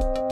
thank 0.00 0.18
you 0.18 0.27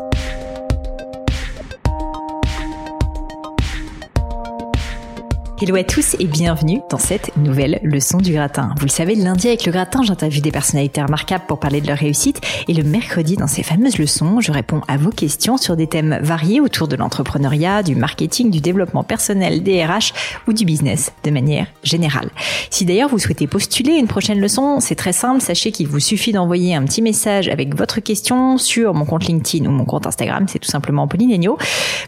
Hello 5.59 5.75
à 5.75 5.85
tous 5.85 6.17
et 6.21 6.27
bienvenue 6.27 6.83
dans 6.91 6.99
cette 6.99 7.35
nouvelle 7.39 7.81
leçon 7.83 8.19
du 8.19 8.35
gratin. 8.35 8.75
Vous 8.79 8.85
le 8.85 8.91
savez, 8.91 9.15
le 9.15 9.25
lundi 9.25 9.49
avec 9.49 9.65
le 9.65 9.73
gratin, 9.73 10.03
j'interviewe 10.03 10.43
des 10.43 10.51
personnalités 10.51 11.03
remarquables 11.03 11.47
pour 11.49 11.59
parler 11.59 11.81
de 11.81 11.87
leur 11.87 11.97
réussite 11.97 12.43
et 12.69 12.75
le 12.75 12.83
mercredi, 12.83 13.37
dans 13.37 13.47
ces 13.47 13.63
fameuses 13.63 13.97
leçons, 13.97 14.43
je 14.43 14.53
réponds 14.53 14.83
à 14.87 14.99
vos 14.99 15.09
questions 15.09 15.57
sur 15.57 15.75
des 15.75 15.87
thèmes 15.87 16.19
variés 16.21 16.61
autour 16.61 16.89
de 16.89 16.97
l'entrepreneuriat, 16.97 17.83
du 17.83 17.95
marketing, 17.95 18.51
du 18.51 18.61
développement 18.61 19.03
personnel, 19.03 19.63
des 19.63 19.83
RH 19.83 20.13
ou 20.47 20.53
du 20.53 20.67
business 20.67 21.11
de 21.25 21.31
manière 21.31 21.69
générale. 21.83 22.29
Si 22.69 22.85
d'ailleurs 22.85 23.09
vous 23.09 23.19
souhaitez 23.19 23.47
postuler 23.47 23.95
une 23.95 24.09
prochaine 24.09 24.41
leçon, 24.41 24.81
c'est 24.81 24.95
très 24.95 25.15
simple, 25.15 25.41
sachez 25.41 25.73
qu'il 25.73 25.89
vous 25.89 26.01
suffit 26.01 26.33
d'envoyer 26.33 26.75
un 26.75 26.85
petit 26.85 27.01
message 27.01 27.49
avec 27.49 27.75
votre 27.75 28.01
question 28.01 28.59
sur 28.59 28.93
mon 28.93 29.07
compte 29.07 29.25
LinkedIn 29.25 29.65
ou 29.65 29.71
mon 29.71 29.87
compte 29.87 30.07
Instagram, 30.07 30.49
c'est 30.49 30.59
tout 30.59 30.71
simplement 30.71 31.09
Pauline 31.09 31.35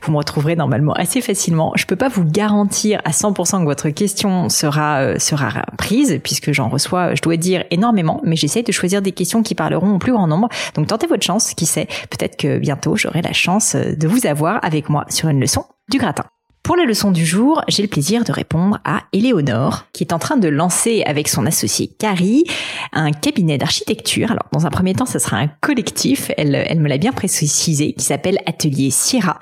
Vous 0.02 0.12
me 0.12 0.18
retrouverez 0.18 0.54
normalement 0.54 0.92
assez 0.92 1.22
facilement. 1.22 1.72
Je 1.76 1.86
peux 1.86 1.96
pas 1.96 2.10
vous 2.10 2.24
garantir 2.24 3.00
à 3.06 3.10
100% 3.10 3.37
que 3.60 3.64
votre 3.64 3.88
question 3.90 4.48
sera 4.48 5.00
euh, 5.00 5.18
sera 5.18 5.50
prise 5.76 6.20
puisque 6.22 6.52
j'en 6.52 6.68
reçois, 6.68 7.14
je 7.14 7.22
dois 7.22 7.36
dire 7.36 7.64
énormément, 7.70 8.20
mais 8.24 8.36
j'essaie 8.36 8.62
de 8.62 8.72
choisir 8.72 9.02
des 9.02 9.12
questions 9.12 9.42
qui 9.42 9.54
parleront 9.54 9.94
au 9.94 9.98
plus 9.98 10.12
grand 10.12 10.26
nombre. 10.26 10.48
Donc 10.74 10.86
tentez 10.88 11.06
votre 11.06 11.24
chance, 11.24 11.54
qui 11.54 11.66
sait, 11.66 11.86
peut-être 12.10 12.36
que 12.36 12.58
bientôt 12.58 12.96
j'aurai 12.96 13.22
la 13.22 13.32
chance 13.32 13.76
de 13.76 14.08
vous 14.08 14.26
avoir 14.26 14.64
avec 14.64 14.88
moi 14.88 15.04
sur 15.08 15.28
une 15.28 15.40
leçon 15.40 15.64
du 15.88 15.98
gratin. 15.98 16.24
Pour 16.62 16.76
la 16.76 16.84
leçon 16.84 17.10
du 17.10 17.24
jour, 17.24 17.62
j'ai 17.68 17.82
le 17.82 17.88
plaisir 17.88 18.24
de 18.24 18.32
répondre 18.32 18.78
à 18.84 19.04
Éléonore, 19.14 19.86
qui 19.94 20.04
est 20.04 20.12
en 20.12 20.18
train 20.18 20.36
de 20.36 20.48
lancer 20.48 21.02
avec 21.06 21.28
son 21.28 21.46
associé 21.46 21.86
Carrie 21.86 22.44
un 22.92 23.10
cabinet 23.10 23.56
d'architecture. 23.56 24.30
Alors, 24.30 24.44
dans 24.52 24.66
un 24.66 24.70
premier 24.70 24.92
temps, 24.92 25.06
ce 25.06 25.18
sera 25.18 25.38
un 25.38 25.48
collectif, 25.48 26.30
elle, 26.36 26.78
me 26.78 26.88
l'a 26.88 26.98
bien 26.98 27.12
précisé, 27.12 27.94
qui 27.94 28.04
s'appelle 28.04 28.38
Atelier 28.44 28.90
Sierra. 28.90 29.38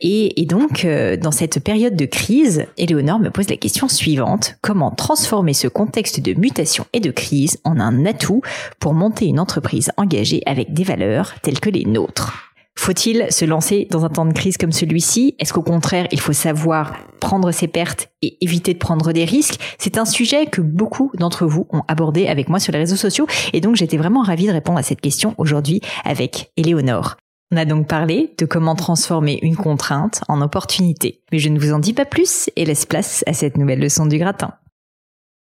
Et, 0.00 0.40
et 0.40 0.46
donc, 0.46 0.84
euh, 0.84 1.16
dans 1.16 1.30
cette 1.30 1.62
période 1.62 1.94
de 1.94 2.06
crise, 2.06 2.66
Éléonore 2.76 3.20
me 3.20 3.30
pose 3.30 3.48
la 3.48 3.56
question 3.56 3.88
suivante. 3.88 4.56
Comment 4.60 4.90
transformer 4.90 5.54
ce 5.54 5.68
contexte 5.68 6.20
de 6.20 6.34
mutation 6.34 6.86
et 6.92 7.00
de 7.00 7.12
crise 7.12 7.58
en 7.62 7.78
un 7.78 8.04
atout 8.04 8.42
pour 8.80 8.94
monter 8.94 9.26
une 9.26 9.38
entreprise 9.38 9.92
engagée 9.96 10.42
avec 10.46 10.74
des 10.74 10.84
valeurs 10.84 11.34
telles 11.40 11.60
que 11.60 11.70
les 11.70 11.84
nôtres? 11.84 12.53
Faut-il 12.76 13.26
se 13.30 13.44
lancer 13.44 13.86
dans 13.90 14.04
un 14.04 14.08
temps 14.08 14.26
de 14.26 14.32
crise 14.32 14.56
comme 14.56 14.72
celui-ci? 14.72 15.36
Est-ce 15.38 15.52
qu'au 15.52 15.62
contraire, 15.62 16.06
il 16.10 16.20
faut 16.20 16.32
savoir 16.32 16.94
prendre 17.20 17.50
ses 17.52 17.68
pertes 17.68 18.10
et 18.20 18.36
éviter 18.44 18.74
de 18.74 18.78
prendre 18.78 19.12
des 19.12 19.24
risques? 19.24 19.60
C'est 19.78 19.98
un 19.98 20.04
sujet 20.04 20.46
que 20.46 20.60
beaucoup 20.60 21.10
d'entre 21.14 21.46
vous 21.46 21.66
ont 21.70 21.82
abordé 21.88 22.26
avec 22.26 22.48
moi 22.48 22.58
sur 22.58 22.72
les 22.72 22.80
réseaux 22.80 22.96
sociaux 22.96 23.26
et 23.52 23.60
donc 23.60 23.76
j'étais 23.76 23.96
vraiment 23.96 24.22
ravie 24.22 24.46
de 24.46 24.52
répondre 24.52 24.78
à 24.78 24.82
cette 24.82 25.00
question 25.00 25.34
aujourd'hui 25.38 25.80
avec 26.04 26.50
Éléonore. 26.56 27.16
On 27.52 27.56
a 27.56 27.64
donc 27.64 27.86
parlé 27.86 28.34
de 28.38 28.46
comment 28.46 28.74
transformer 28.74 29.38
une 29.42 29.56
contrainte 29.56 30.22
en 30.28 30.40
opportunité. 30.40 31.22
Mais 31.30 31.38
je 31.38 31.48
ne 31.48 31.58
vous 31.58 31.72
en 31.72 31.78
dis 31.78 31.92
pas 31.92 32.04
plus 32.04 32.50
et 32.56 32.64
laisse 32.64 32.86
place 32.86 33.22
à 33.26 33.32
cette 33.32 33.56
nouvelle 33.56 33.80
leçon 33.80 34.06
du 34.06 34.18
gratin. 34.18 34.54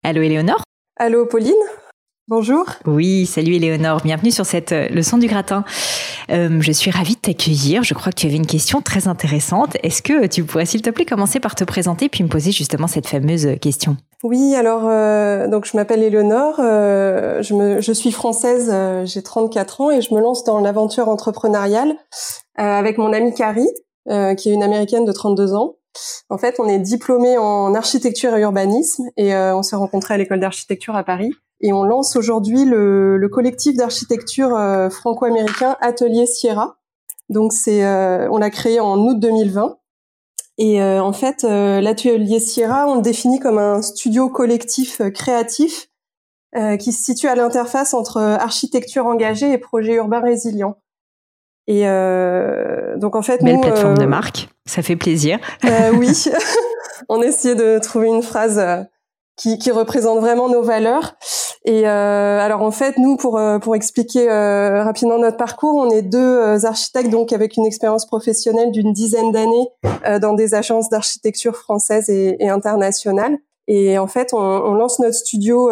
Allô 0.03 0.21
Éléonore? 0.21 0.63
Allô 0.99 1.27
Pauline? 1.27 1.55
Bonjour. 2.27 2.65
Oui, 2.87 3.27
salut 3.27 3.57
Éléonore, 3.57 4.01
bienvenue 4.03 4.31
sur 4.31 4.47
cette 4.47 4.73
euh, 4.73 4.89
leçon 4.89 5.19
du 5.19 5.27
gratin. 5.27 5.63
Euh, 6.31 6.59
je 6.59 6.73
suis 6.73 6.91
ravie 6.91 7.17
de 7.17 7.21
t'accueillir. 7.21 7.83
Je 7.83 7.93
crois 7.93 8.13
que 8.13 8.17
tu 8.19 8.27
avais 8.27 8.37
une 8.37 8.47
question 8.47 8.81
très 8.81 9.09
intéressante. 9.09 9.77
Est-ce 9.83 10.01
que 10.01 10.27
tu 10.27 10.43
pourrais, 10.43 10.65
s'il 10.65 10.81
te 10.81 10.89
plaît, 10.89 11.05
commencer 11.05 11.39
par 11.39 11.55
te 11.55 11.65
présenter 11.65 12.09
puis 12.09 12.25
me 12.25 12.31
poser 12.31 12.51
justement 12.51 12.87
cette 12.87 13.09
fameuse 13.09 13.59
question? 13.61 13.99
Oui, 14.23 14.55
alors 14.55 14.85
euh, 14.89 15.49
donc 15.49 15.67
je 15.67 15.77
m'appelle 15.77 16.03
Éléonore, 16.03 16.55
je, 16.57 17.55
me, 17.55 17.83
je 17.83 17.93
suis 17.93 18.11
française, 18.11 18.75
j'ai 19.05 19.23
34 19.23 19.83
ans 19.83 19.91
et 19.91 20.01
je 20.01 20.15
me 20.15 20.21
lance 20.23 20.45
dans 20.45 20.61
l'aventure 20.61 21.11
entrepreneuriale 21.11 21.95
avec 22.57 22.97
mon 22.97 23.13
amie 23.13 23.35
Carrie, 23.35 23.69
qui 24.09 24.49
est 24.49 24.55
une 24.55 24.63
américaine 24.63 25.05
de 25.05 25.13
32 25.13 25.53
ans. 25.53 25.75
En 26.31 26.39
fait, 26.39 26.59
on 26.59 26.69
est 26.69 26.79
diplômé 26.79 27.37
en 27.37 27.75
architecture 27.75 28.35
et 28.35 28.41
urbanisme 28.41 29.05
et 29.19 29.37
on 29.37 29.63
s'est 29.63 29.77
rencontrés 29.77 30.15
à 30.15 30.17
l'école 30.17 30.41
d'architecture 30.41 30.97
à 30.97 31.05
Paris 31.05 31.31
et 31.65 31.73
on 31.73 31.83
lance 31.83 32.15
aujourd'hui 32.15 32.67
le, 32.67 33.27
collectif 33.33 33.75
d'architecture 33.75 34.55
euh, 34.55 34.91
franco-américain 34.91 35.77
Atelier 35.81 36.27
Sierra. 36.27 36.77
Donc 37.31 37.55
c'est, 37.55 37.87
euh, 37.87 38.29
on 38.31 38.37
l'a 38.37 38.51
créé 38.51 38.81
en 38.81 38.99
août 38.99 39.19
2020. 39.19 39.79
Et 40.59 40.83
euh, 40.83 41.03
en 41.03 41.15
fait, 41.15 41.43
l'atelier 41.43 42.39
Sierra, 42.39 42.87
on 42.87 42.97
le 42.97 43.01
définit 43.01 43.41
comme 43.41 43.59
un 43.59 43.81
studio 43.81 44.29
collectif 44.29 45.01
créatif 45.13 45.89
qui 46.79 46.93
se 46.93 47.03
situe 47.03 47.27
à 47.27 47.35
l'interface 47.35 47.95
entre 47.95 48.19
architecture 48.19 49.07
engagée 49.07 49.51
et 49.51 49.59
projet 49.59 49.95
urbain 49.95 50.21
résilient. 50.21 50.77
Et 51.67 51.83
donc 52.97 53.17
en 53.17 53.23
fait, 53.23 53.43
belle 53.43 53.61
plateforme 53.61 53.99
de 53.99 54.07
marque, 54.07 54.49
ça 54.65 54.83
fait 54.83 54.95
plaisir. 54.95 55.41
oui, 55.95 56.13
on 57.09 57.21
essayait 57.23 57.57
de 57.57 57.81
trouver 57.81 58.07
une 58.07 58.23
phrase 58.23 58.87
qui, 59.37 59.59
qui 59.59 59.71
représente 59.71 60.21
vraiment 60.21 60.49
nos 60.49 60.63
valeurs. 60.63 61.17
Et 61.67 61.89
euh, 61.89 62.41
alors 62.41 62.61
en 62.61 62.71
fait, 62.71 62.99
nous, 62.99 63.17
pour 63.17 63.39
euh, 63.39 63.59
pour 63.59 63.75
expliquer 63.75 64.31
euh, 64.31 64.85
rapidement 64.85 65.19
notre 65.19 65.39
parcours, 65.39 65.75
on 65.77 65.91
est 65.91 66.03
deux 66.03 66.19
euh, 66.19 66.65
architectes 66.65 67.09
donc 67.09 67.33
avec 67.33 67.57
une 67.57 67.65
expérience 67.65 68.05
professionnelle 68.05 68.71
d'une 68.71 68.93
dizaine 68.93 69.33
d'années 69.33 69.69
dans 70.21 70.35
des 70.35 70.55
agences 70.55 70.91
d'architecture 70.91 71.57
françaises 71.57 72.11
et, 72.11 72.37
et, 72.39 72.51
internationales. 72.51 73.39
Et 73.67 73.97
en 73.97 74.07
fait, 74.07 74.35
on, 74.35 74.39
on 74.39 74.75
lance 74.75 74.99
notre 74.99 75.15
studio 75.15 75.71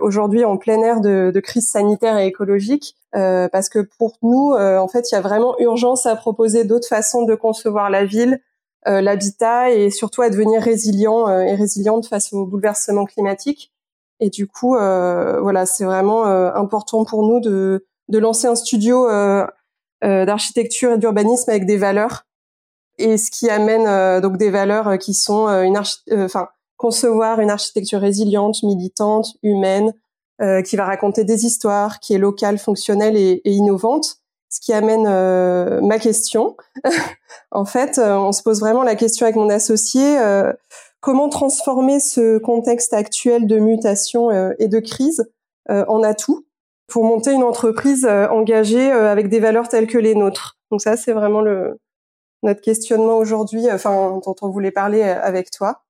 aujourd'hui 0.00 0.46
en 0.46 0.56
plein 0.56 0.80
air 0.80 1.02
de, 1.02 1.30
de, 1.34 1.40
crise 1.40 1.68
sanitaire 1.68 2.16
et 2.16 2.26
écologique 2.26 2.96
parce 3.12 3.68
que 3.68 3.86
pour 3.98 4.16
nous, 4.22 4.54
en 4.54 4.88
fait, 4.88 5.12
il 5.12 5.14
y 5.14 5.18
a 5.18 5.20
vraiment 5.20 5.54
urgence 5.58 6.06
à 6.06 6.16
proposer 6.16 6.64
d'autres 6.64 6.88
façons 6.88 7.24
de 7.26 7.34
concevoir 7.34 7.90
la 7.90 8.06
ville, 8.06 8.40
l'habitat 8.86 9.70
et 9.70 9.90
surtout 9.90 10.22
à 10.22 10.30
devenir 10.30 10.62
résilient 10.62 11.28
et 11.28 11.54
résiliente 11.54 12.06
face 12.06 12.32
aux 12.32 12.46
bouleversements 12.46 13.04
climatiques. 13.04 13.73
Et 14.20 14.30
du 14.30 14.46
coup, 14.46 14.76
euh, 14.76 15.40
voilà, 15.40 15.66
c'est 15.66 15.84
vraiment 15.84 16.26
euh, 16.26 16.52
important 16.54 17.04
pour 17.04 17.26
nous 17.26 17.40
de, 17.40 17.86
de 18.08 18.18
lancer 18.18 18.46
un 18.46 18.54
studio 18.54 19.08
euh, 19.08 19.46
d'architecture 20.02 20.92
et 20.92 20.98
d'urbanisme 20.98 21.50
avec 21.50 21.66
des 21.66 21.76
valeurs. 21.76 22.26
Et 22.98 23.16
ce 23.16 23.30
qui 23.30 23.50
amène 23.50 24.20
donc 24.20 24.36
des 24.36 24.50
valeurs 24.50 24.98
qui 24.98 25.14
sont 25.14 25.48
une 25.48 25.76
enfin 26.12 26.48
concevoir 26.76 27.40
une 27.40 27.50
architecture 27.50 28.00
résiliente, 28.00 28.62
militante, 28.62 29.28
humaine, 29.42 29.92
qui 30.64 30.76
va 30.76 30.84
raconter 30.84 31.24
des 31.24 31.44
histoires, 31.44 31.98
qui 31.98 32.14
est 32.14 32.18
locale, 32.18 32.58
fonctionnelle 32.58 33.16
et, 33.16 33.40
et 33.44 33.50
innovante. 33.50 34.18
Ce 34.48 34.60
qui 34.60 34.72
amène 34.72 35.08
ma 35.80 35.98
question. 35.98 36.56
en 37.50 37.64
fait, 37.64 37.98
on 37.98 38.30
se 38.30 38.42
pose 38.42 38.60
vraiment 38.60 38.84
la 38.84 38.94
question 38.94 39.24
avec 39.24 39.36
mon 39.36 39.48
associé 39.48 40.16
comment 41.04 41.28
transformer 41.28 42.00
ce 42.00 42.38
contexte 42.38 42.94
actuel 42.94 43.46
de 43.46 43.58
mutation 43.58 44.30
euh, 44.30 44.52
et 44.58 44.68
de 44.68 44.80
crise 44.80 45.30
euh, 45.68 45.84
en 45.86 46.02
atout 46.02 46.46
pour 46.86 47.04
monter 47.04 47.32
une 47.32 47.42
entreprise 47.42 48.06
euh, 48.06 48.26
engagée 48.28 48.90
avec 48.90 49.28
des 49.28 49.38
valeurs 49.38 49.68
telles 49.68 49.86
que 49.86 49.98
les 49.98 50.14
nôtres. 50.14 50.56
Donc 50.70 50.80
ça, 50.80 50.96
c'est 50.96 51.12
vraiment 51.12 51.42
notre 52.42 52.62
questionnement 52.62 53.18
aujourd'hui, 53.18 53.70
enfin 53.70 54.18
dont 54.24 54.34
on 54.40 54.48
voulait 54.48 54.70
parler 54.70 55.02
avec 55.02 55.50
toi. 55.50 55.82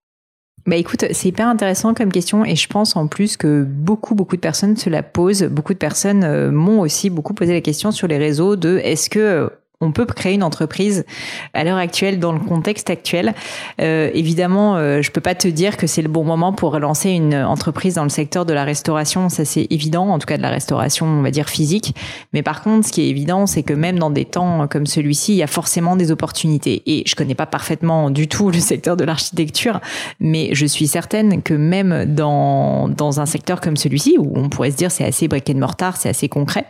Bah 0.66 0.76
écoute, 0.76 1.04
c'est 1.12 1.28
hyper 1.28 1.46
intéressant 1.46 1.94
comme 1.94 2.10
question 2.10 2.44
et 2.44 2.56
je 2.56 2.66
pense 2.68 2.96
en 2.96 3.06
plus 3.06 3.36
que 3.36 3.62
beaucoup 3.62 4.14
beaucoup 4.14 4.34
de 4.34 4.40
personnes 4.40 4.76
se 4.76 4.90
la 4.90 5.02
posent. 5.02 5.44
Beaucoup 5.44 5.74
de 5.74 5.78
personnes 5.78 6.50
m'ont 6.50 6.80
aussi 6.80 7.08
beaucoup 7.08 7.34
posé 7.34 7.52
la 7.52 7.60
question 7.60 7.92
sur 7.92 8.08
les 8.08 8.18
réseaux 8.18 8.56
de 8.56 8.78
est-ce 8.78 9.10
que 9.10 9.50
on 9.84 9.92
peut 9.92 10.06
créer 10.06 10.34
une 10.34 10.42
entreprise 10.42 11.04
à 11.52 11.64
l'heure 11.64 11.76
actuelle 11.78 12.18
dans 12.18 12.32
le 12.32 12.40
contexte 12.40 12.90
actuel. 12.90 13.34
Euh, 13.80 14.10
évidemment, 14.14 14.76
euh, 14.76 15.02
je 15.02 15.10
peux 15.10 15.20
pas 15.20 15.34
te 15.34 15.48
dire 15.48 15.76
que 15.76 15.86
c'est 15.86 16.02
le 16.02 16.08
bon 16.08 16.24
moment 16.24 16.52
pour 16.52 16.72
relancer 16.72 17.10
une 17.10 17.34
entreprise 17.34 17.94
dans 17.94 18.02
le 18.02 18.08
secteur 18.08 18.46
de 18.46 18.52
la 18.52 18.64
restauration, 18.64 19.28
ça 19.28 19.44
c'est 19.44 19.66
évident, 19.70 20.08
en 20.08 20.18
tout 20.18 20.26
cas 20.26 20.36
de 20.36 20.42
la 20.42 20.50
restauration, 20.50 21.06
on 21.06 21.22
va 21.22 21.30
dire 21.30 21.48
physique. 21.48 21.94
Mais 22.32 22.42
par 22.42 22.62
contre, 22.62 22.86
ce 22.86 22.92
qui 22.92 23.02
est 23.02 23.08
évident, 23.08 23.46
c'est 23.46 23.62
que 23.62 23.74
même 23.74 23.98
dans 23.98 24.10
des 24.10 24.24
temps 24.24 24.66
comme 24.68 24.86
celui-ci, 24.86 25.32
il 25.32 25.36
y 25.36 25.42
a 25.42 25.46
forcément 25.46 25.96
des 25.96 26.10
opportunités. 26.10 26.82
Et 26.86 27.02
je 27.06 27.14
connais 27.14 27.34
pas 27.34 27.46
parfaitement 27.46 28.10
du 28.10 28.28
tout 28.28 28.50
le 28.50 28.58
secteur 28.58 28.96
de 28.96 29.04
l'architecture, 29.04 29.80
mais 30.20 30.50
je 30.52 30.66
suis 30.66 30.88
certaine 30.88 31.42
que 31.42 31.54
même 31.54 32.06
dans 32.06 32.88
dans 32.88 33.20
un 33.20 33.26
secteur 33.26 33.60
comme 33.60 33.76
celui-ci, 33.76 34.16
où 34.18 34.32
on 34.36 34.48
pourrait 34.48 34.70
se 34.70 34.76
dire 34.76 34.90
c'est 34.90 35.04
assez 35.04 35.28
brick 35.28 35.50
and 35.50 35.58
mortar, 35.58 35.96
c'est 35.96 36.08
assez 36.08 36.28
concret, 36.28 36.66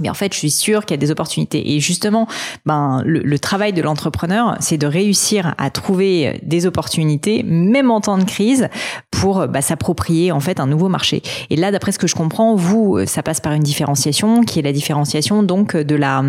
mais 0.00 0.10
en 0.10 0.14
fait, 0.14 0.32
je 0.32 0.38
suis 0.38 0.50
sûre 0.50 0.84
qu'il 0.84 0.94
y 0.94 0.98
a 0.98 1.00
des 1.00 1.10
opportunités. 1.10 1.74
Et 1.74 1.80
justement, 1.80 2.26
ben, 2.66 3.02
le, 3.04 3.38
travail 3.38 3.72
de 3.72 3.82
l'entrepreneur, 3.82 4.56
c'est 4.60 4.78
de 4.78 4.86
réussir 4.86 5.54
à 5.58 5.70
trouver 5.70 6.40
des 6.42 6.66
opportunités, 6.66 7.42
même 7.44 7.90
en 7.90 8.00
temps 8.00 8.18
de 8.18 8.24
crise, 8.24 8.68
pour 9.10 9.46
bah, 9.46 9.62
s'approprier 9.62 10.32
en 10.32 10.40
fait 10.40 10.60
un 10.60 10.66
nouveau 10.66 10.88
marché. 10.88 11.22
Et 11.50 11.56
là, 11.56 11.70
d'après 11.70 11.92
ce 11.92 11.98
que 11.98 12.06
je 12.06 12.14
comprends, 12.14 12.56
vous, 12.56 13.06
ça 13.06 13.22
passe 13.22 13.40
par 13.40 13.52
une 13.52 13.62
différenciation, 13.62 14.42
qui 14.42 14.58
est 14.58 14.62
la 14.62 14.72
différenciation 14.72 15.42
donc 15.42 15.76
de 15.76 15.94
la, 15.94 16.22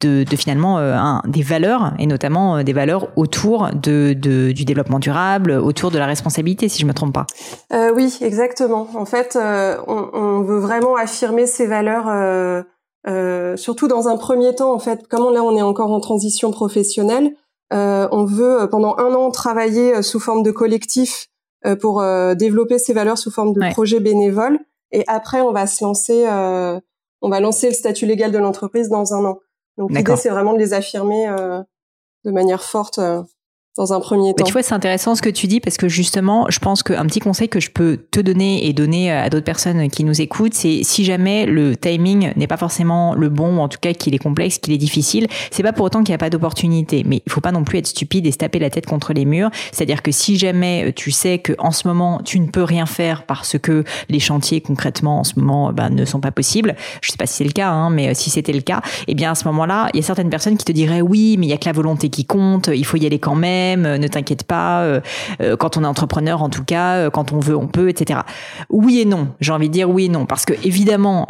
de, 0.00 0.24
de 0.24 0.36
finalement 0.36 0.78
euh, 0.78 0.96
des 1.26 1.42
valeurs 1.42 1.92
et 1.98 2.06
notamment 2.06 2.56
euh, 2.56 2.62
des 2.62 2.72
valeurs 2.72 3.08
autour 3.16 3.70
de, 3.74 4.14
de, 4.14 4.52
du 4.52 4.64
développement 4.64 4.98
durable, 4.98 5.52
autour 5.52 5.90
de 5.90 5.98
la 5.98 6.06
responsabilité, 6.06 6.68
si 6.68 6.80
je 6.80 6.86
me 6.86 6.94
trompe 6.94 7.14
pas. 7.14 7.26
Euh, 7.72 7.92
oui, 7.94 8.18
exactement. 8.20 8.88
En 8.94 9.04
fait, 9.04 9.36
euh, 9.36 9.76
on, 9.86 10.08
on, 10.12 10.42
veut 10.42 10.58
vraiment 10.58 10.96
affirmer 10.96 11.46
ces 11.46 11.66
valeurs. 11.66 12.64
Euh 13.08 13.56
surtout 13.56 13.88
dans 13.88 14.08
un 14.08 14.16
premier 14.16 14.54
temps, 14.54 14.72
en 14.72 14.78
fait, 14.78 15.06
comme 15.08 15.32
là 15.34 15.42
on 15.42 15.56
est 15.56 15.62
encore 15.62 15.90
en 15.90 16.00
transition 16.00 16.50
professionnelle, 16.50 17.34
on 17.70 18.24
veut 18.24 18.68
pendant 18.70 18.96
un 18.98 19.14
an 19.14 19.30
travailler 19.30 20.02
sous 20.02 20.20
forme 20.20 20.42
de 20.42 20.50
collectif 20.50 21.28
pour 21.80 22.02
développer 22.36 22.78
ces 22.78 22.92
valeurs 22.92 23.18
sous 23.18 23.30
forme 23.30 23.52
de 23.52 23.72
projet 23.72 24.00
bénévole. 24.00 24.58
Et 24.90 25.04
après, 25.06 25.40
on 25.40 25.52
va 25.52 25.66
se 25.66 25.82
lancer, 25.84 26.26
on 26.28 27.28
va 27.28 27.40
lancer 27.40 27.68
le 27.68 27.74
statut 27.74 28.06
légal 28.06 28.30
de 28.30 28.38
l'entreprise 28.38 28.88
dans 28.88 29.14
un 29.14 29.24
an. 29.24 29.38
Donc 29.78 29.90
l'idée, 29.90 30.16
c'est 30.16 30.28
vraiment 30.28 30.52
de 30.52 30.58
les 30.58 30.74
affirmer 30.74 31.26
de 32.24 32.30
manière 32.30 32.62
forte 32.62 33.00
dans 33.78 33.94
un 33.94 34.00
premier 34.00 34.34
temps. 34.34 34.36
Mais 34.40 34.44
tu 34.44 34.52
vois, 34.52 34.62
c'est 34.62 34.74
intéressant 34.74 35.14
ce 35.14 35.22
que 35.22 35.30
tu 35.30 35.46
dis 35.46 35.58
parce 35.58 35.78
que 35.78 35.88
justement, 35.88 36.46
je 36.50 36.58
pense 36.58 36.82
qu'un 36.82 37.06
petit 37.06 37.20
conseil 37.20 37.48
que 37.48 37.58
je 37.58 37.70
peux 37.70 37.98
te 38.10 38.20
donner 38.20 38.66
et 38.66 38.74
donner 38.74 39.10
à 39.10 39.30
d'autres 39.30 39.46
personnes 39.46 39.88
qui 39.88 40.04
nous 40.04 40.20
écoutent, 40.20 40.52
c'est 40.52 40.82
si 40.82 41.04
jamais 41.04 41.46
le 41.46 41.74
timing 41.74 42.32
n'est 42.36 42.46
pas 42.46 42.58
forcément 42.58 43.14
le 43.14 43.30
bon, 43.30 43.56
ou 43.56 43.60
en 43.60 43.68
tout 43.68 43.78
cas 43.80 43.94
qu'il 43.94 44.14
est 44.14 44.18
complexe, 44.18 44.58
qu'il 44.58 44.74
est 44.74 44.78
difficile, 44.78 45.26
c'est 45.50 45.62
pas 45.62 45.72
pour 45.72 45.86
autant 45.86 46.02
qu'il 46.02 46.10
n'y 46.10 46.16
a 46.16 46.18
pas 46.18 46.28
d'opportunité. 46.28 47.02
Mais 47.06 47.22
il 47.24 47.32
faut 47.32 47.40
pas 47.40 47.52
non 47.52 47.64
plus 47.64 47.78
être 47.78 47.86
stupide 47.86 48.26
et 48.26 48.32
se 48.32 48.36
taper 48.36 48.58
la 48.58 48.68
tête 48.68 48.84
contre 48.84 49.14
les 49.14 49.24
murs. 49.24 49.50
C'est-à-dire 49.72 50.02
que 50.02 50.12
si 50.12 50.36
jamais 50.36 50.92
tu 50.94 51.10
sais 51.10 51.38
que 51.38 51.54
en 51.58 51.70
ce 51.70 51.88
moment 51.88 52.20
tu 52.22 52.40
ne 52.40 52.48
peux 52.48 52.64
rien 52.64 52.84
faire 52.84 53.24
parce 53.24 53.58
que 53.58 53.84
les 54.10 54.20
chantiers 54.20 54.60
concrètement 54.60 55.20
en 55.20 55.24
ce 55.24 55.38
moment 55.38 55.72
bah, 55.72 55.88
ne 55.88 56.04
sont 56.04 56.20
pas 56.20 56.30
possibles, 56.30 56.76
je 57.00 57.10
sais 57.10 57.16
pas 57.16 57.26
si 57.26 57.36
c'est 57.36 57.44
le 57.44 57.52
cas, 57.52 57.70
hein, 57.70 57.88
mais 57.88 58.12
si 58.12 58.28
c'était 58.28 58.52
le 58.52 58.60
cas, 58.60 58.82
eh 59.08 59.14
bien 59.14 59.30
à 59.30 59.34
ce 59.34 59.46
moment-là, 59.48 59.88
il 59.94 60.00
y 60.00 60.02
a 60.02 60.06
certaines 60.06 60.30
personnes 60.30 60.58
qui 60.58 60.66
te 60.66 60.72
diraient 60.72 61.00
oui, 61.00 61.36
mais 61.38 61.46
il 61.46 61.50
y 61.50 61.54
a 61.54 61.58
que 61.58 61.64
la 61.64 61.72
volonté 61.72 62.10
qui 62.10 62.26
compte, 62.26 62.68
il 62.68 62.84
faut 62.84 62.98
y 62.98 63.06
aller 63.06 63.18
quand 63.18 63.34
même 63.34 63.61
euh, 63.62 63.98
ne 63.98 64.08
t'inquiète 64.08 64.44
pas, 64.44 64.82
euh, 64.82 65.00
euh, 65.40 65.56
quand 65.56 65.76
on 65.76 65.84
est 65.84 65.86
entrepreneur 65.86 66.42
en 66.42 66.48
tout 66.48 66.64
cas, 66.64 67.10
quand 67.10 67.32
on 67.32 67.38
veut, 67.38 67.56
on 67.56 67.68
peut, 67.68 67.88
etc. 67.88 68.20
Oui 68.70 69.00
et 69.00 69.04
non, 69.04 69.28
j'ai 69.40 69.52
envie 69.52 69.68
de 69.68 69.72
dire 69.72 69.90
oui 69.90 70.06
et 70.06 70.08
non, 70.08 70.26
parce 70.26 70.44
que 70.44 70.54
évidemment, 70.64 71.26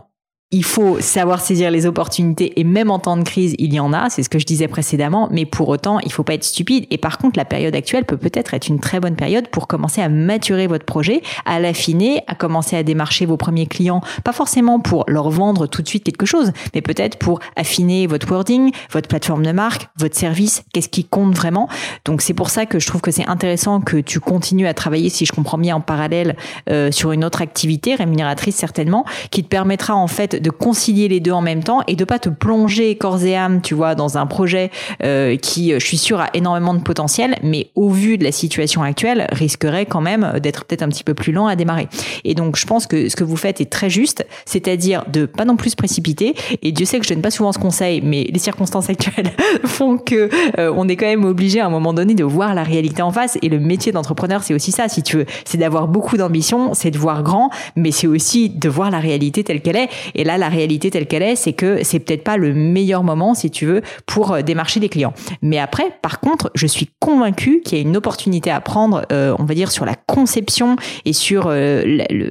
il 0.53 0.65
faut 0.65 1.01
savoir 1.01 1.41
saisir 1.41 1.71
les 1.71 1.87
opportunités 1.87 2.61
et 2.61 2.65
même 2.65 2.91
en 2.91 2.99
temps 2.99 3.17
de 3.17 3.23
crise, 3.23 3.55
il 3.59 3.73
y 3.73 3.81
en 3.81 3.95
a, 3.95 4.11
c'est 4.11 4.23
ce 4.23 4.29
que 4.29 4.39
je 4.39 4.45
disais 4.45 4.69
précédemment, 4.69 5.29
mais 5.31 5.47
pour 5.47 5.71
autant, 5.71 5.99
il 6.01 6.13
faut 6.13 6.25
pas 6.25 6.35
être 6.35 6.45
stupide. 6.45 6.87
Et 6.91 6.99
par 6.99 7.17
contre, 7.17 7.39
la 7.39 7.47
période 7.47 7.75
actuelle 7.75 8.05
peut 8.05 8.19
peut-être 8.19 8.53
être 8.53 8.69
une 8.69 8.79
très 8.79 9.01
bonne 9.01 9.17
période 9.17 9.49
pour 9.49 9.67
commencer 9.67 10.03
à 10.03 10.11
maturer 10.11 10.67
votre 10.67 10.85
projet, 10.85 11.23
à 11.47 11.59
l'affiner, 11.59 12.23
à 12.27 12.35
commencer 12.35 12.77
à 12.77 12.83
démarcher 12.83 13.25
vos 13.25 13.39
premiers 13.39 13.67
clients, 13.67 14.03
pas 14.25 14.33
forcément 14.33 14.79
pour 14.79 15.05
leur 15.09 15.31
vendre 15.31 15.67
tout 15.67 15.81
de 15.81 15.89
suite 15.89 16.05
quelque 16.05 16.27
chose, 16.27 16.53
mais 16.75 16.83
peut-être 16.83 17.17
pour 17.17 17.41
affiner 17.57 18.07
votre 18.07 18.31
wording, 18.31 18.73
votre 18.91 19.09
plateforme 19.09 19.47
de 19.47 19.53
marque, 19.53 19.89
votre 19.97 20.17
service, 20.17 20.65
qu'est-ce 20.75 20.91
qui 20.91 21.05
compte 21.05 21.35
vraiment. 21.35 21.69
Donc 22.05 22.21
c'est 22.21 22.35
pour 22.35 22.51
ça 22.51 22.67
que 22.67 22.79
je 22.79 22.87
trouve 22.87 23.01
que 23.01 23.11
c'est 23.11 23.27
intéressant 23.27 23.81
que 23.81 23.97
tu 23.97 24.21
continues 24.21 24.67
à 24.67 24.75
travailler, 24.75 25.09
si 25.09 25.25
je 25.25 25.33
comprends 25.33 25.59
bien, 25.59 25.77
en 25.77 25.81
parallèle 25.81 26.37
euh, 26.69 26.93
sur 26.93 27.13
une 27.13 27.25
autre 27.25 27.41
activité 27.41 27.95
rémunératrice 27.95 28.57
certainement, 28.57 29.07
qui 29.31 29.43
te 29.43 29.49
permettra 29.49 29.95
en 29.95 30.09
fait 30.09 30.42
de 30.43 30.51
concilier 30.51 31.09
les 31.09 31.21
deux 31.21 31.33
en 31.33 31.41
même 31.41 31.63
temps 31.63 31.81
et 31.87 31.97
de 31.97 32.05
pas 32.05 32.19
te 32.19 32.29
plonger 32.29 32.97
corps 32.97 33.25
et 33.25 33.37
âme, 33.37 33.61
tu 33.63 33.75
vois, 33.75 33.95
dans 33.95 34.19
un 34.19 34.27
projet 34.27 34.71
euh, 35.03 35.37
qui, 35.37 35.73
je 35.73 35.85
suis 35.85 35.99
sûre, 35.99 36.21
a 36.21 36.29
énormément 36.35 36.75
de 36.75 36.81
potentiel, 36.81 37.37
mais 37.43 37.71
au 37.75 37.91
vu 37.91 38.19
de 38.19 38.25
la 38.25 38.33
situation 38.33 38.83
actuelle, 38.83 39.27
risquerait 39.33 39.87
quand 39.87 40.01
même 40.01 40.35
d'être 40.43 40.65
peut-être 40.65 40.83
un 40.83 40.89
petit 40.89 41.05
peu 41.05 41.15
plus 41.15 41.33
lent 41.33 41.47
à 41.47 41.57
démarrer. 41.57 41.89
Et 42.25 42.35
donc, 42.35 42.57
je 42.57 42.67
pense 42.67 42.87
que 42.87 43.09
ce 43.09 43.17
que 43.17 43.25
vous 43.25 43.37
faites 43.37 43.61
est 43.61 43.71
très 43.71 43.91
juste, 43.91 44.27
c'est-à-dire 44.45 45.05
de 45.13 45.27
pas 45.27 45.45
non 45.45 45.57
plus 45.57 45.71
se 45.71 45.77
précipiter. 45.77 46.35
Et 46.63 46.73
Dieu 46.73 46.87
sait 46.87 46.99
que 46.99 47.05
je 47.05 47.13
donne 47.13 47.23
pas 47.23 47.31
souvent 47.31 47.53
ce 47.53 47.59
conseil, 47.59 48.01
mais 48.03 48.25
les 48.25 48.39
circonstances 48.39 48.91
actuelles 48.91 49.33
font 49.65 49.99
que 49.99 50.29
euh, 50.59 50.73
on 50.77 50.89
est 50.89 50.97
quand 50.97 51.07
même 51.07 51.25
obligé 51.25 51.61
à 51.61 51.67
un 51.67 51.71
moment 51.71 51.93
donné 51.93 52.15
de 52.15 52.25
voir 52.25 52.55
la 52.55 52.63
réalité 52.63 53.03
en 53.03 53.11
face. 53.11 53.39
Et 53.43 53.49
le 53.49 53.59
métier 53.59 53.93
d'entrepreneur, 53.93 54.43
c'est 54.43 54.55
aussi 54.55 54.73
ça, 54.73 54.89
si 54.89 55.03
tu 55.03 55.19
veux, 55.19 55.27
c'est 55.45 55.59
d'avoir 55.59 55.89
beaucoup 55.89 56.17
d'ambition, 56.17 56.75
c'est 56.75 56.91
de 56.91 56.99
voir 56.99 57.23
grand, 57.23 57.51
mais 57.77 57.91
c'est 57.91 58.07
aussi 58.07 58.49
de 58.49 58.69
voir 58.69 58.91
la 58.91 58.99
réalité 58.99 59.45
telle 59.45 59.61
qu'elle 59.61 59.77
est. 59.77 59.89
Et 60.15 60.25
là, 60.25 60.32
la 60.39 60.49
réalité 60.49 60.91
telle 60.91 61.07
qu'elle 61.07 61.23
est, 61.23 61.37
c'est 61.37 61.53
que 61.53 61.83
c'est 61.83 61.99
peut-être 61.99 62.25
pas 62.25 62.37
le 62.37 62.53
meilleur 62.55 63.03
moment, 63.03 63.35
si 63.35 63.51
tu 63.51 63.67
veux, 63.67 63.83
pour 64.07 64.33
euh, 64.33 64.43
démarcher 64.43 64.81
des 64.81 64.89
clients. 64.89 65.15
Mais 65.43 65.59
après, 65.59 65.97
par 66.03 66.21
contre, 66.21 66.51
je 66.55 66.67
suis 66.67 66.91
convaincue 67.01 67.61
qu'il 67.65 67.79
y 67.79 67.81
a 67.81 67.83
une 67.83 67.97
opportunité 67.97 68.51
à 68.51 68.61
prendre, 68.61 69.07
euh, 69.13 69.35
on 69.39 69.45
va 69.45 69.55
dire, 69.55 69.71
sur 69.71 69.85
la 69.85 69.95
conception 69.95 70.77
et 71.05 71.13
sur 71.13 71.47
euh, 71.47 71.83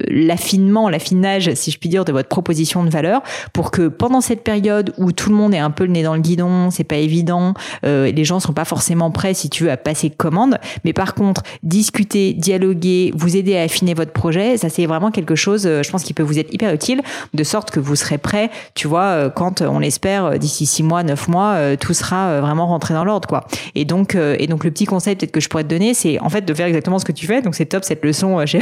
l'affinement, 0.08 0.88
l'affinage, 0.88 1.52
si 1.54 1.70
je 1.70 1.78
puis 1.78 1.88
dire, 1.88 2.04
de 2.04 2.12
votre 2.12 2.28
proposition 2.28 2.84
de 2.84 2.90
valeur, 2.90 3.22
pour 3.52 3.70
que 3.70 3.88
pendant 3.88 4.20
cette 4.20 4.44
période 4.44 4.92
où 4.98 5.12
tout 5.12 5.30
le 5.30 5.36
monde 5.36 5.54
est 5.54 5.58
un 5.58 5.70
peu 5.70 5.84
le 5.84 5.92
nez 5.92 6.02
dans 6.02 6.14
le 6.14 6.20
guidon, 6.20 6.70
c'est 6.70 6.84
pas 6.84 6.96
évident, 6.96 7.54
les 7.82 8.24
gens 8.24 8.40
sont 8.40 8.52
pas 8.52 8.64
forcément 8.64 9.10
prêts, 9.10 9.34
si 9.34 9.50
tu 9.50 9.64
veux, 9.64 9.70
à 9.70 9.76
passer 9.76 10.10
commande. 10.10 10.58
Mais 10.84 10.92
par 10.92 11.14
contre, 11.14 11.42
discuter, 11.62 12.32
dialoguer, 12.34 13.12
vous 13.14 13.36
aider 13.36 13.56
à 13.56 13.62
affiner 13.62 13.94
votre 13.94 14.12
projet, 14.12 14.56
ça 14.56 14.68
c'est 14.68 14.86
vraiment 14.86 15.10
quelque 15.10 15.34
chose, 15.34 15.62
je 15.64 15.90
pense, 15.90 16.02
qui 16.02 16.14
peut 16.14 16.22
vous 16.22 16.38
être 16.38 16.52
hyper 16.52 16.72
utile, 16.72 17.02
de 17.34 17.44
sorte 17.44 17.70
que 17.70 17.80
vous 17.82 17.96
serez 17.96 18.18
prêt, 18.18 18.50
tu 18.74 18.88
vois, 18.88 19.02
euh, 19.02 19.30
quand 19.30 19.60
euh, 19.60 19.66
on 19.66 19.78
l'espère 19.78 20.24
euh, 20.24 20.36
d'ici 20.36 20.66
six 20.66 20.82
mois, 20.82 21.02
neuf 21.02 21.28
mois, 21.28 21.76
tout 21.76 21.94
sera 21.94 22.40
vraiment 22.40 22.66
rentré 22.66 22.94
dans 22.94 23.04
l'ordre, 23.04 23.28
quoi. 23.28 23.44
Et 23.74 23.84
donc, 23.84 24.14
et 24.14 24.46
donc 24.46 24.64
le 24.64 24.70
petit 24.70 24.86
conseil 24.86 25.16
peut-être 25.16 25.32
que 25.32 25.40
je 25.40 25.48
pourrais 25.48 25.64
te 25.64 25.68
donner, 25.68 25.94
c'est 25.94 26.18
en 26.20 26.28
fait 26.28 26.42
de 26.42 26.54
faire 26.54 26.66
exactement 26.66 26.98
ce 26.98 27.04
que 27.04 27.12
tu 27.12 27.26
fais. 27.26 27.42
Donc 27.42 27.54
c'est 27.54 27.66
top 27.66 27.84
cette 27.84 28.04
leçon. 28.04 28.44
J'ai 28.46 28.60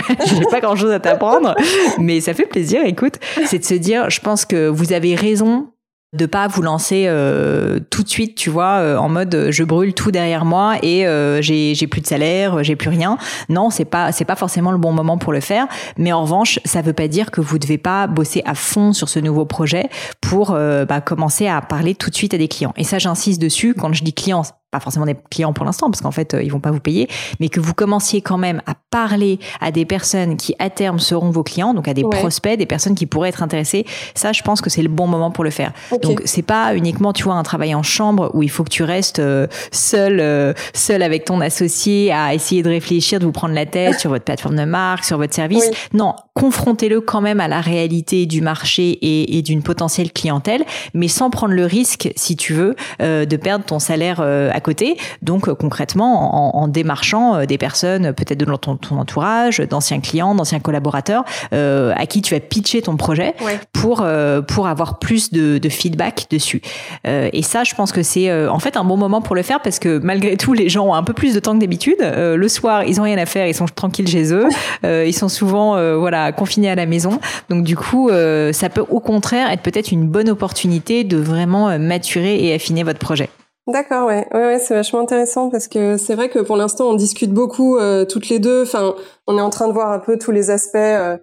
pas 0.50 0.60
grand 0.60 0.76
chose 0.76 0.90
à 0.90 1.00
t'apprendre, 1.00 1.54
mais 1.98 2.20
ça 2.20 2.34
fait 2.34 2.46
plaisir. 2.46 2.80
Écoute, 2.84 3.14
c'est 3.46 3.58
de 3.58 3.64
se 3.64 3.74
dire, 3.74 4.10
je 4.10 4.20
pense 4.20 4.44
que 4.44 4.68
vous 4.68 4.92
avez 4.92 5.14
raison 5.14 5.68
de 6.12 6.26
pas 6.26 6.48
vous 6.48 6.62
lancer 6.62 7.04
euh, 7.06 7.78
tout 7.90 8.02
de 8.02 8.08
suite, 8.08 8.34
tu 8.34 8.50
vois, 8.50 8.78
euh, 8.78 8.96
en 8.96 9.08
mode 9.08 9.32
euh, 9.32 9.52
je 9.52 9.62
brûle 9.62 9.94
tout 9.94 10.10
derrière 10.10 10.44
moi 10.44 10.76
et 10.82 11.06
j'ai 11.40 11.74
j'ai 11.74 11.86
plus 11.86 12.00
de 12.00 12.06
salaire, 12.06 12.64
j'ai 12.64 12.76
plus 12.76 12.90
rien. 12.90 13.16
Non, 13.48 13.70
c'est 13.70 13.84
pas 13.84 14.10
c'est 14.12 14.24
pas 14.24 14.36
forcément 14.36 14.72
le 14.72 14.78
bon 14.78 14.92
moment 14.92 15.18
pour 15.18 15.32
le 15.32 15.40
faire. 15.40 15.66
Mais 15.96 16.12
en 16.12 16.22
revanche, 16.22 16.58
ça 16.64 16.82
veut 16.82 16.92
pas 16.92 17.08
dire 17.08 17.30
que 17.30 17.40
vous 17.40 17.58
devez 17.58 17.78
pas 17.78 18.06
bosser 18.06 18.42
à 18.44 18.54
fond 18.54 18.92
sur 18.92 19.08
ce 19.08 19.18
nouveau 19.18 19.44
projet 19.44 19.88
pour 20.20 20.52
bah, 20.52 21.00
commencer 21.00 21.46
à 21.46 21.60
parler 21.60 21.94
tout 21.94 22.10
de 22.10 22.14
suite 22.14 22.34
à 22.34 22.38
des 22.38 22.48
clients. 22.48 22.74
Et 22.76 22.84
ça, 22.84 22.98
j'insiste 22.98 23.40
dessus. 23.40 23.74
Quand 23.74 23.92
je 23.92 24.04
dis 24.04 24.12
clients, 24.12 24.42
pas 24.70 24.80
forcément 24.80 25.06
des 25.06 25.16
clients 25.30 25.52
pour 25.52 25.64
l'instant 25.64 25.90
parce 25.90 26.00
qu'en 26.00 26.10
fait 26.12 26.34
euh, 26.34 26.42
ils 26.42 26.50
vont 26.50 26.60
pas 26.60 26.70
vous 26.70 26.80
payer, 26.80 27.08
mais 27.40 27.48
que 27.48 27.60
vous 27.60 27.74
commenciez 27.74 28.20
quand 28.20 28.38
même 28.38 28.62
à 28.66 28.74
parler 28.90 29.38
à 29.60 29.72
des 29.72 29.84
personnes 29.84 30.36
qui 30.36 30.54
à 30.58 30.70
terme 30.70 30.98
seront 30.98 31.30
vos 31.30 31.42
clients, 31.42 31.74
donc 31.74 31.88
à 31.88 31.94
des 31.94 32.02
prospects, 32.02 32.56
des 32.56 32.66
personnes 32.66 32.94
qui 32.94 33.06
pourraient 33.06 33.30
être 33.30 33.42
intéressées. 33.42 33.84
Ça, 34.14 34.32
je 34.32 34.42
pense 34.42 34.60
que 34.60 34.70
c'est 34.70 34.82
le 34.82 34.88
bon 34.88 35.06
moment 35.06 35.30
pour 35.30 35.44
le 35.44 35.50
faire. 35.50 35.72
Donc 36.02 36.22
c'est 36.24 36.42
pas 36.42 36.74
uniquement 36.74 37.12
tu 37.12 37.24
vois 37.24 37.34
un 37.34 37.42
travail 37.42 37.74
en 37.74 37.82
chambre 37.82 38.30
où 38.34 38.42
il 38.42 38.50
faut 38.50 38.62
que 38.62 38.70
tu 38.70 38.82
restes 38.82 39.18
euh, 39.18 39.46
seul, 39.72 40.20
euh, 40.20 40.52
seul 40.72 41.02
avec 41.02 41.24
ton 41.24 41.40
associé 41.40 42.12
à 42.12 42.34
essayer 42.34 42.62
de 42.62 42.68
réfléchir, 42.68 43.18
de 43.18 43.24
vous 43.24 43.32
prendre 43.32 43.54
la 43.54 43.66
tête 43.66 43.98
sur 43.98 44.10
votre 44.10 44.24
plateforme 44.24 44.56
de 44.56 44.64
marque, 44.64 45.04
sur 45.04 45.18
votre 45.18 45.34
service. 45.34 45.68
Non, 45.92 46.14
confrontez-le 46.34 47.00
quand 47.00 47.20
même 47.20 47.40
à 47.40 47.48
la 47.48 47.60
réalité 47.60 48.26
du 48.26 48.40
marché 48.40 48.90
et, 48.90 49.38
et 49.38 49.42
d'une 49.42 49.62
potentielle 49.62 50.12
clientèle, 50.12 50.64
mais 50.94 51.08
sans 51.08 51.30
prendre 51.30 51.54
le 51.54 51.64
risque, 51.64 52.12
si 52.16 52.36
tu 52.36 52.52
veux, 52.52 52.76
de 53.00 53.36
perdre 53.36 53.64
ton 53.64 53.78
salaire 53.78 54.20
côté. 54.60 54.96
Donc 55.22 55.48
euh, 55.48 55.54
concrètement, 55.54 56.56
en, 56.56 56.68
démarchant 56.68 57.34
euh, 57.34 57.46
des 57.46 57.58
personnes 57.58 58.12
peut-être 58.12 58.38
de 58.38 58.44
ton, 58.56 58.76
ton 58.76 58.98
entourage, 58.98 59.58
d'anciens 59.58 60.00
clients, 60.00 60.34
d'anciens 60.34 60.60
collaborateurs, 60.60 61.24
euh, 61.52 61.92
à 61.96 62.06
qui 62.06 62.22
tu 62.22 62.34
vas 62.34 62.40
pitcher 62.40 62.82
ton 62.82 62.96
projet 62.96 63.34
pour 63.72 64.04
pour 64.46 64.66
avoir 64.66 64.98
plus 64.98 65.30
de, 65.32 65.58
de 65.58 65.68
feedback 65.68 66.26
dessus. 66.30 66.62
et 67.04 67.42
ça, 67.42 67.64
je 67.64 67.74
pense 67.74 67.92
que 67.92 68.02
c'est 68.02 68.32
en 68.48 68.58
fait 68.58 68.76
un 68.76 68.84
bon 68.84 68.96
moment 68.96 69.20
pour 69.20 69.34
le 69.34 69.42
faire 69.42 69.60
parce 69.60 69.78
que 69.78 69.98
malgré 69.98 70.36
tout, 70.36 70.52
les 70.52 70.68
gens 70.68 70.86
ont 70.86 70.94
un 70.94 71.02
peu 71.02 71.12
plus 71.12 71.34
de 71.34 71.40
temps 71.40 71.54
que 71.54 71.60
d'habitude. 71.60 71.98
le 72.00 72.48
soir, 72.48 72.84
ils 72.84 73.00
ont 73.00 73.04
rien 73.04 73.18
à 73.18 73.26
faire, 73.26 73.46
ils 73.46 73.54
sont 73.54 73.66
tranquilles 73.66 74.08
chez 74.08 74.32
eux, 74.32 74.48
ils 74.84 75.14
sont 75.14 75.28
souvent 75.28 75.98
voilà 75.98 76.32
confinés 76.32 76.70
à 76.70 76.74
la 76.74 76.86
maison. 76.86 77.20
Donc 77.48 77.64
du 77.64 77.76
coup, 77.76 78.10
ça 78.52 78.68
peut 78.68 78.84
au 78.88 79.00
contraire 79.00 79.50
être 79.50 79.62
peut-être 79.62 79.92
une 79.92 80.06
bonne 80.06 80.28
opportunité 80.28 81.04
de 81.04 81.16
vraiment 81.16 81.78
maturer 81.78 82.44
et 82.44 82.54
affiner 82.54 82.82
votre 82.82 82.98
projet. 82.98 83.30
D'accord, 83.70 84.08
ouais, 84.08 84.26
ouais, 84.32 84.46
ouais 84.46 84.58
c'est 84.58 84.74
vachement 84.74 85.00
intéressant 85.00 85.48
parce 85.48 85.68
que 85.68 85.96
c'est 85.96 86.14
vrai 86.14 86.28
que 86.28 86.40
pour 86.40 86.56
l'instant 86.56 86.88
on 86.90 86.94
discute 86.94 87.32
beaucoup 87.32 87.76
euh, 87.76 88.04
toutes 88.04 88.28
les 88.28 88.38
deux. 88.38 88.62
Enfin, 88.62 88.94
on 89.26 89.38
est 89.38 89.40
en 89.40 89.50
train 89.50 89.68
de 89.68 89.72
voir 89.72 89.92
un 89.92 90.00
peu 90.00 90.18
tous 90.18 90.32
les 90.32 90.50
aspects. 90.50 90.76
Euh, 90.76 91.16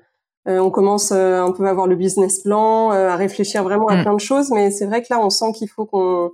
euh 0.48 0.60
on 0.60 0.70
commence 0.70 1.12
un 1.12 1.52
peu 1.52 1.68
à 1.68 1.74
voir 1.74 1.88
le 1.88 1.96
business 1.96 2.40
plan, 2.40 2.92
à 2.92 3.16
réfléchir 3.16 3.64
vraiment 3.64 3.88
à 3.88 3.98
mm. 3.98 4.02
plein 4.04 4.14
de 4.14 4.20
choses, 4.20 4.50
mais 4.52 4.72
c'est 4.72 4.86
vrai 4.86 5.02
que 5.02 5.08
là 5.10 5.20
on 5.20 5.30
sent 5.30 5.52
qu'il 5.54 5.68
faut 5.68 5.86
qu'on 5.86 6.32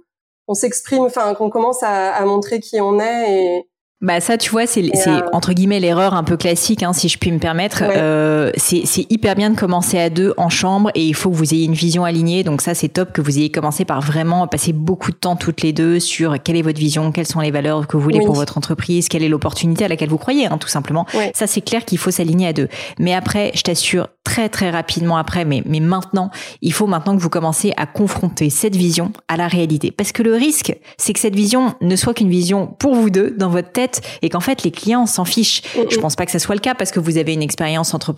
on 0.48 0.54
s'exprime, 0.54 1.04
enfin 1.04 1.34
qu'on 1.34 1.50
commence 1.50 1.82
à, 1.84 2.14
à, 2.14 2.26
montrer 2.26 2.60
qui 2.60 2.80
on 2.80 3.00
est 3.00 3.32
et, 3.32 3.70
bah 4.04 4.20
ça, 4.20 4.38
tu 4.38 4.50
vois, 4.50 4.68
c'est 4.68 4.92
euh, 5.08 5.22
entre 5.32 5.54
guillemets 5.54 5.80
l'erreur 5.80 6.14
un 6.14 6.26
peu 6.26 6.36
classique, 6.36 6.84
hein, 6.84 6.92
si 6.92 7.08
je 7.08 7.18
puis 7.18 7.32
me 7.32 7.40
permettre. 7.40 7.84
Euh, 7.84 8.52
c'est 8.58 9.10
hyper 9.10 9.34
bien 9.36 9.50
de 9.50 9.56
commencer 9.56 9.98
à 9.98 10.10
deux 10.10 10.34
en 10.36 10.50
chambre 10.50 10.92
et 10.94 11.06
il 11.06 11.16
faut 11.16 11.30
que 11.30 11.36
vous 11.36 11.54
ayez 11.54 11.64
une 11.64 11.74
vision 11.74 12.04
alignée. 12.04 12.44
Donc 12.44 12.62
ça, 12.62 12.74
c'est 12.74 12.90
top 12.90 13.14
que 13.14 13.22
vous 13.22 13.38
ayez 13.38 13.50
commencé 13.50 13.86
par 13.86 14.02
vraiment 14.02 14.46
passer 14.48 14.74
beaucoup 14.74 15.12
de 15.12 15.16
temps 15.16 15.38
toutes 15.38 15.62
les 15.62 15.72
deux 15.72 16.02
sur 16.02 16.36
quelle 16.44 16.58
est 16.58 16.62
votre 16.62 16.80
vision, 16.80 17.14
quelles 17.14 17.28
sont 17.28 17.40
les 17.40 17.52
valeurs 17.52 17.88
que 17.88 17.96
vous 17.96 18.04
voulez 18.04 18.20
pour 18.20 18.36
votre 18.36 18.58
entreprise, 18.58 19.08
quelle 19.08 19.24
est 19.24 19.30
l'opportunité 19.30 19.86
à 19.86 19.88
laquelle 19.88 20.10
vous 20.10 20.18
croyez, 20.18 20.48
hein, 20.48 20.58
tout 20.58 20.68
simplement. 20.68 21.06
Ça, 21.34 21.48
c'est 21.48 21.62
clair 21.62 21.86
qu'il 21.86 21.98
faut 21.98 22.12
s'aligner 22.12 22.48
à 22.48 22.54
deux. 22.54 22.68
Mais 23.00 23.14
après, 23.14 23.52
je 23.56 23.62
t'assure, 23.62 24.10
très 24.24 24.50
très 24.50 24.70
rapidement 24.70 25.18
après, 25.18 25.46
mais, 25.46 25.64
mais 25.66 25.80
maintenant, 25.80 26.30
il 26.62 26.74
faut 26.74 26.88
maintenant 26.88 27.16
que 27.16 27.22
vous 27.22 27.30
commencez 27.30 27.74
à 27.78 27.86
confronter 27.86 28.50
cette 28.50 28.76
vision 28.76 29.12
à 29.28 29.38
la 29.38 29.48
réalité. 29.48 29.92
Parce 29.92 30.12
que 30.12 30.24
le 30.24 30.34
risque, 30.34 30.76
c'est 30.98 31.14
que 31.14 31.20
cette 31.20 31.36
vision 31.36 31.76
ne 31.82 31.96
soit 31.96 32.14
qu'une 32.14 32.30
vision 32.30 32.68
pour 32.68 32.96
vous 32.96 33.10
deux, 33.10 33.32
dans 33.32 33.50
votre 33.50 33.72
tête, 33.72 33.93
et 34.22 34.30
qu'en 34.30 34.40
fait 34.40 34.64
les 34.64 34.72
clients 34.72 35.06
s'en 35.06 35.26
fichent. 35.26 35.62
Je 35.90 35.98
pense 35.98 36.16
pas 36.16 36.26
que 36.26 36.32
ça 36.32 36.40
soit 36.40 36.56
le 36.56 36.62
cas 36.62 36.76
parce 36.76 36.92
que 36.92 37.00
vous 37.00 37.18
avez 37.18 37.34
une 37.34 37.42
expérience 37.42 37.94
entre 37.94 38.14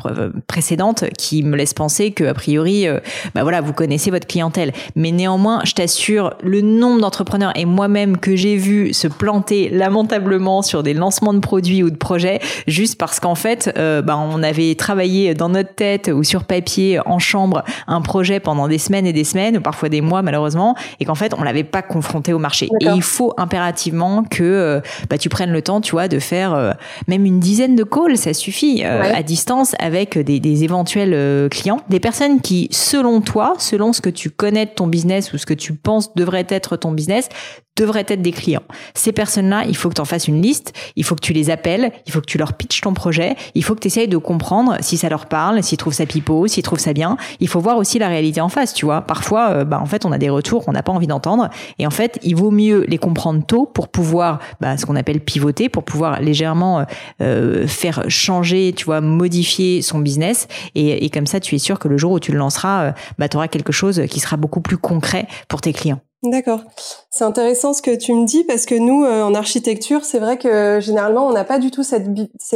précédente 0.47 1.05
qui 1.17 1.43
me 1.43 1.55
laisse 1.55 1.73
penser 1.73 2.11
que 2.11 2.23
a 2.23 2.33
priori, 2.33 2.87
euh, 2.87 2.99
bah 3.33 3.43
voilà, 3.43 3.61
vous 3.61 3.73
connaissez 3.73 4.11
votre 4.11 4.27
clientèle. 4.27 4.73
Mais 4.95 5.11
néanmoins, 5.11 5.61
je 5.65 5.73
t'assure, 5.73 6.35
le 6.41 6.61
nombre 6.61 7.01
d'entrepreneurs 7.01 7.51
et 7.55 7.65
moi-même 7.65 8.17
que 8.17 8.35
j'ai 8.35 8.55
vu 8.55 8.93
se 8.93 9.07
planter 9.07 9.69
lamentablement 9.69 10.61
sur 10.61 10.83
des 10.83 10.93
lancements 10.93 11.33
de 11.33 11.39
produits 11.39 11.83
ou 11.83 11.89
de 11.89 11.97
projets 11.97 12.39
juste 12.67 12.97
parce 12.97 13.19
qu'en 13.19 13.35
fait, 13.35 13.73
euh, 13.77 14.01
bah, 14.01 14.17
on 14.17 14.43
avait 14.43 14.75
travaillé 14.75 15.33
dans 15.33 15.49
notre 15.49 15.73
tête 15.73 16.09
ou 16.13 16.23
sur 16.23 16.43
papier 16.43 16.99
en 17.05 17.19
chambre 17.19 17.63
un 17.87 18.01
projet 18.01 18.39
pendant 18.39 18.67
des 18.67 18.77
semaines 18.77 19.05
et 19.05 19.13
des 19.13 19.23
semaines 19.23 19.57
ou 19.57 19.61
parfois 19.61 19.89
des 19.89 20.01
mois 20.01 20.21
malheureusement 20.21 20.75
et 20.99 21.05
qu'en 21.05 21.15
fait 21.15 21.33
on 21.37 21.43
l'avait 21.43 21.63
pas 21.63 21.81
confronté 21.81 22.33
au 22.33 22.39
marché. 22.39 22.69
Et 22.81 22.85
il 22.85 23.01
faut 23.01 23.33
impérativement 23.37 24.23
que 24.23 24.43
euh, 24.43 24.81
bah, 25.09 25.17
tu 25.17 25.29
prennes 25.29 25.51
le 25.51 25.61
temps, 25.65 25.81
tu 25.81 25.91
vois, 25.91 26.07
de 26.07 26.19
faire 26.19 26.53
euh, 26.53 26.71
même 27.07 27.25
une 27.25 27.39
dizaine 27.39 27.75
de 27.75 27.83
calls, 27.83 28.17
ça 28.17 28.33
suffit 28.33 28.83
à 28.83 29.23
distance 29.23 29.75
avec 29.79 30.17
des, 30.17 30.39
des 30.39 30.63
éventuels 30.63 31.49
clients, 31.49 31.81
des 31.89 31.99
personnes 31.99 32.41
qui, 32.41 32.67
selon 32.71 33.21
toi, 33.21 33.53
selon 33.59 33.93
ce 33.93 34.01
que 34.01 34.09
tu 34.09 34.29
connais 34.29 34.65
de 34.65 34.71
ton 34.71 34.87
business 34.87 35.33
ou 35.33 35.37
ce 35.37 35.45
que 35.45 35.53
tu 35.53 35.73
penses 35.73 36.13
devrait 36.15 36.47
être 36.49 36.77
ton 36.77 36.91
business, 36.91 37.29
devraient 37.77 38.05
être 38.07 38.21
des 38.21 38.31
clients. 38.31 38.63
Ces 38.93 39.11
personnes-là, 39.11 39.65
il 39.67 39.75
faut 39.75 39.89
que 39.89 39.95
tu 39.95 40.01
en 40.01 40.05
fasses 40.05 40.27
une 40.27 40.41
liste, 40.41 40.73
il 40.95 41.03
faut 41.03 41.15
que 41.15 41.21
tu 41.21 41.33
les 41.33 41.49
appelles, 41.49 41.91
il 42.05 42.11
faut 42.11 42.21
que 42.21 42.25
tu 42.25 42.37
leur 42.37 42.53
pitches 42.53 42.81
ton 42.81 42.93
projet, 42.93 43.35
il 43.53 43.63
faut 43.63 43.75
que 43.75 43.81
tu 43.81 43.87
essayes 43.87 44.07
de 44.07 44.17
comprendre 44.17 44.77
si 44.79 44.97
ça 44.97 45.09
leur 45.09 45.25
parle, 45.25 45.61
s'ils 45.61 45.77
trouvent 45.77 45.93
ça 45.93 46.05
pipeau, 46.05 46.47
s'ils 46.47 46.63
trouvent 46.63 46.79
ça 46.79 46.93
bien. 46.93 47.17
Il 47.41 47.49
faut 47.49 47.59
voir 47.59 47.77
aussi 47.77 47.99
la 47.99 48.07
réalité 48.07 48.39
en 48.39 48.47
face, 48.47 48.73
tu 48.73 48.85
vois. 48.85 49.01
Parfois, 49.01 49.49
euh, 49.49 49.65
bah, 49.65 49.79
en 49.81 49.85
fait, 49.85 50.05
on 50.05 50.11
a 50.13 50.17
des 50.17 50.29
retours 50.29 50.63
qu'on 50.63 50.71
n'a 50.71 50.83
pas 50.83 50.93
envie 50.93 51.07
d'entendre. 51.07 51.49
Et 51.77 51.85
en 51.85 51.91
fait, 51.91 52.17
il 52.23 52.35
vaut 52.35 52.51
mieux 52.51 52.85
les 52.87 52.97
comprendre 52.97 53.45
tôt 53.45 53.65
pour 53.65 53.89
pouvoir, 53.89 54.39
bah, 54.61 54.77
ce 54.77 54.85
qu'on 54.85 54.95
appelle 54.95 55.19
pivoter, 55.19 55.54
pour 55.69 55.83
pouvoir 55.83 56.21
légèrement 56.21 56.79
euh, 56.79 56.83
euh, 57.21 57.67
faire 57.67 58.05
changer, 58.07 58.73
tu 58.75 58.85
vois, 58.85 59.01
modifier 59.01 59.81
son 59.81 59.99
business. 59.99 60.47
Et, 60.75 61.09
comme 61.09 61.27
ça, 61.27 61.39
tu 61.39 61.55
es 61.55 61.59
sûr 61.59 61.79
que 61.79 61.87
le 61.87 61.97
jour 61.97 62.11
où 62.11 62.19
tu 62.19 62.31
le 62.31 62.37
lanceras, 62.37 62.93
bah, 63.17 63.29
tu 63.29 63.37
auras 63.37 63.47
quelque 63.47 63.71
chose 63.71 64.03
qui 64.09 64.19
sera 64.19 64.37
beaucoup 64.37 64.61
plus 64.61 64.77
concret 64.77 65.27
pour 65.47 65.61
tes 65.61 65.73
clients. 65.73 66.01
D'accord. 66.29 66.61
C'est 67.09 67.23
intéressant 67.23 67.73
ce 67.73 67.81
que 67.81 67.95
tu 67.95 68.13
me 68.13 68.25
dis 68.25 68.43
parce 68.43 68.65
que 68.65 68.75
nous, 68.75 69.03
euh, 69.03 69.23
en 69.23 69.33
architecture, 69.33 70.03
c'est 70.03 70.19
vrai 70.19 70.37
que 70.37 70.79
généralement, 70.81 71.27
on 71.27 71.31
n'a 71.31 71.43
pas 71.43 71.59
du 71.59 71.71
tout 71.71 71.83
cette, 71.83 72.07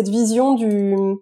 vision 0.08 0.56
du, 0.56 1.18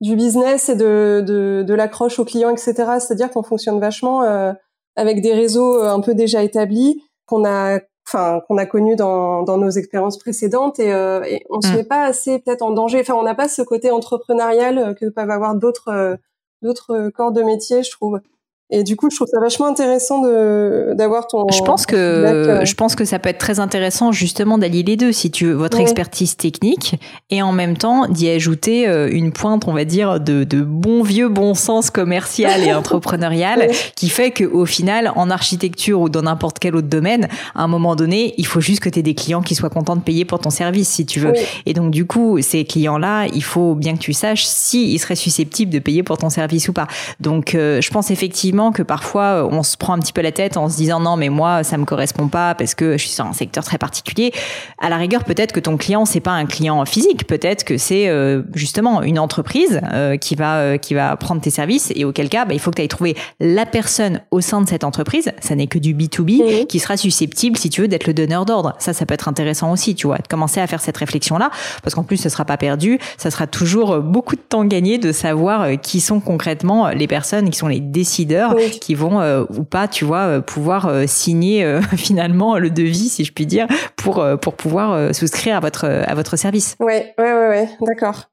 business 0.00 0.68
et 0.68 0.76
de, 0.76 1.64
l'accroche 1.74 2.18
aux 2.18 2.24
clients, 2.24 2.50
etc. 2.50 2.74
C'est-à-dire 2.98 3.30
qu'on 3.30 3.42
fonctionne 3.42 3.80
vachement 3.80 4.22
euh, 4.22 4.52
avec 4.96 5.20
des 5.22 5.32
réseaux 5.32 5.82
euh, 5.82 5.88
un 5.88 6.00
peu 6.00 6.14
déjà 6.14 6.42
établis 6.42 7.02
qu'on 7.26 7.44
a 7.44 7.80
enfin 8.06 8.40
qu'on 8.46 8.56
a 8.56 8.66
connu 8.66 8.96
dans, 8.96 9.42
dans 9.42 9.58
nos 9.58 9.70
expériences 9.70 10.18
précédentes 10.18 10.78
et, 10.78 10.90
et 10.90 11.44
on 11.50 11.60
se 11.60 11.68
mm. 11.72 11.76
met 11.76 11.84
pas 11.84 12.04
assez 12.04 12.38
peut-être 12.38 12.62
en 12.62 12.70
danger 12.70 13.00
enfin 13.00 13.14
on 13.14 13.22
n'a 13.22 13.34
pas 13.34 13.48
ce 13.48 13.62
côté 13.62 13.90
entrepreneurial 13.90 14.94
que 14.98 15.08
peuvent 15.08 15.30
avoir 15.30 15.54
d'autres 15.56 16.18
d'autres 16.62 17.10
corps 17.10 17.32
de 17.32 17.42
métier 17.42 17.82
je 17.82 17.90
trouve 17.90 18.20
et 18.68 18.82
du 18.82 18.96
coup, 18.96 19.10
je 19.10 19.16
trouve 19.16 19.28
ça 19.28 19.38
vachement 19.38 19.66
intéressant 19.66 20.20
de 20.22 20.92
d'avoir 20.94 21.28
ton. 21.28 21.46
Je 21.52 21.62
pense 21.62 21.86
que 21.86 21.94
euh. 21.94 22.64
je 22.64 22.74
pense 22.74 22.96
que 22.96 23.04
ça 23.04 23.20
peut 23.20 23.28
être 23.28 23.38
très 23.38 23.60
intéressant 23.60 24.10
justement 24.10 24.58
d'allier 24.58 24.82
les 24.82 24.96
deux, 24.96 25.12
si 25.12 25.30
tu 25.30 25.46
veux, 25.46 25.52
votre 25.52 25.78
expertise 25.78 26.36
technique 26.36 26.96
et 27.30 27.42
en 27.42 27.52
même 27.52 27.76
temps 27.76 28.08
d'y 28.08 28.28
ajouter 28.28 28.88
euh, 28.88 29.08
une 29.08 29.30
pointe, 29.30 29.68
on 29.68 29.72
va 29.72 29.84
dire, 29.84 30.18
de, 30.18 30.42
de 30.42 30.62
bon 30.62 31.04
vieux 31.04 31.28
bon 31.28 31.54
sens 31.54 31.90
commercial 31.90 32.64
et 32.64 32.74
entrepreneurial, 32.74 33.68
qui 33.94 34.08
fait 34.08 34.32
que 34.32 34.42
au 34.42 34.66
final, 34.66 35.12
en 35.14 35.30
architecture 35.30 36.00
ou 36.00 36.08
dans 36.08 36.22
n'importe 36.22 36.58
quel 36.58 36.74
autre 36.74 36.88
domaine, 36.88 37.28
à 37.54 37.62
un 37.62 37.68
moment 37.68 37.94
donné, 37.94 38.34
il 38.36 38.46
faut 38.46 38.60
juste 38.60 38.80
que 38.80 38.88
tu 38.88 38.98
aies 38.98 39.04
des 39.04 39.14
clients 39.14 39.42
qui 39.42 39.54
soient 39.54 39.70
contents 39.70 39.96
de 39.96 40.02
payer 40.02 40.24
pour 40.24 40.40
ton 40.40 40.50
service, 40.50 40.88
si 40.88 41.06
tu 41.06 41.20
veux. 41.20 41.34
Et 41.66 41.72
donc 41.72 41.92
du 41.92 42.04
coup, 42.04 42.40
ces 42.42 42.64
clients-là, 42.64 43.26
il 43.32 43.44
faut 43.44 43.76
bien 43.76 43.94
que 43.94 44.00
tu 44.00 44.12
saches 44.12 44.44
s'ils 44.44 44.90
ils 44.90 44.98
seraient 44.98 45.14
susceptibles 45.14 45.70
de 45.70 45.78
payer 45.78 46.02
pour 46.02 46.18
ton 46.18 46.30
service 46.30 46.68
ou 46.68 46.72
pas. 46.72 46.88
Donc, 47.20 47.54
euh, 47.54 47.80
je 47.80 47.90
pense 47.90 48.10
effectivement 48.10 48.55
que 48.72 48.82
parfois 48.82 49.22
euh, 49.22 49.48
on 49.50 49.62
se 49.62 49.76
prend 49.76 49.94
un 49.94 49.98
petit 49.98 50.12
peu 50.12 50.22
la 50.22 50.32
tête 50.32 50.56
en 50.56 50.68
se 50.68 50.76
disant 50.76 51.00
non 51.00 51.16
mais 51.16 51.28
moi 51.28 51.62
ça 51.62 51.76
me 51.76 51.84
correspond 51.84 52.28
pas 52.28 52.54
parce 52.54 52.74
que 52.74 52.92
je 52.92 53.02
suis 53.02 53.10
sur 53.10 53.24
un 53.24 53.32
secteur 53.32 53.64
très 53.64 53.78
particulier. 53.78 54.32
À 54.78 54.88
la 54.88 54.96
rigueur 54.96 55.24
peut-être 55.24 55.52
que 55.52 55.60
ton 55.60 55.76
client 55.76 56.04
c'est 56.04 56.20
pas 56.20 56.32
un 56.32 56.46
client 56.46 56.84
physique, 56.84 57.26
peut-être 57.26 57.64
que 57.64 57.78
c'est 57.78 58.08
euh, 58.08 58.42
justement 58.54 59.02
une 59.02 59.18
entreprise 59.18 59.80
euh, 59.92 60.16
qui 60.16 60.34
va 60.34 60.78
qui 60.78 60.94
va 60.94 61.16
prendre 61.16 61.40
tes 61.40 61.50
services 61.50 61.92
et 61.94 62.04
auquel 62.04 62.28
cas 62.28 62.44
bah, 62.44 62.54
il 62.54 62.60
faut 62.60 62.70
que 62.70 62.76
tu 62.76 62.82
ailles 62.82 62.88
trouver 62.88 63.16
la 63.40 63.66
personne 63.66 64.20
au 64.30 64.40
sein 64.40 64.60
de 64.60 64.68
cette 64.68 64.84
entreprise, 64.84 65.32
ça 65.40 65.54
n'est 65.54 65.66
que 65.66 65.78
du 65.78 65.94
B2B 65.94 66.66
qui 66.66 66.78
sera 66.78 66.96
susceptible 66.96 67.56
si 67.56 67.70
tu 67.70 67.82
veux 67.82 67.88
d'être 67.88 68.06
le 68.06 68.14
donneur 68.14 68.44
d'ordre. 68.44 68.74
Ça 68.78 68.92
ça 68.92 69.06
peut 69.06 69.14
être 69.14 69.28
intéressant 69.28 69.72
aussi, 69.72 69.94
tu 69.94 70.06
vois, 70.06 70.18
de 70.18 70.26
commencer 70.26 70.60
à 70.60 70.66
faire 70.66 70.80
cette 70.80 70.96
réflexion 70.96 71.38
là 71.38 71.50
parce 71.82 71.94
qu'en 71.94 72.04
plus 72.04 72.16
ce 72.16 72.28
sera 72.28 72.44
pas 72.44 72.56
perdu, 72.56 72.98
ça 73.18 73.30
sera 73.30 73.46
toujours 73.46 73.98
beaucoup 73.98 74.36
de 74.36 74.40
temps 74.40 74.64
gagné 74.64 74.98
de 74.98 75.12
savoir 75.12 75.68
qui 75.80 76.00
sont 76.00 76.20
concrètement 76.20 76.88
les 76.88 77.06
personnes 77.06 77.50
qui 77.50 77.58
sont 77.58 77.68
les 77.68 77.80
décideurs 77.80 78.45
qui 78.54 78.94
vont 78.94 79.20
euh, 79.20 79.44
ou 79.56 79.64
pas, 79.64 79.88
tu 79.88 80.04
vois, 80.04 80.26
euh, 80.26 80.40
pouvoir 80.40 80.86
euh, 80.86 81.04
signer 81.06 81.80
finalement 81.96 82.58
le 82.58 82.70
devis, 82.70 83.08
si 83.08 83.24
je 83.24 83.32
puis 83.32 83.46
dire, 83.46 83.66
pour 83.96 84.24
pour 84.40 84.54
pouvoir 84.54 85.14
souscrire 85.14 85.56
à 85.56 85.60
votre 85.60 85.84
à 85.84 86.14
votre 86.14 86.36
service. 86.36 86.76
Ouais, 86.80 87.14
ouais, 87.18 87.32
ouais, 87.32 87.48
ouais, 87.48 87.68
d'accord. 87.80 88.24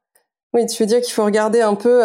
Oui, 0.52 0.66
tu 0.66 0.82
veux 0.82 0.86
dire 0.86 1.00
qu'il 1.00 1.12
faut 1.12 1.24
regarder 1.24 1.60
un 1.62 1.74
peu, 1.74 2.00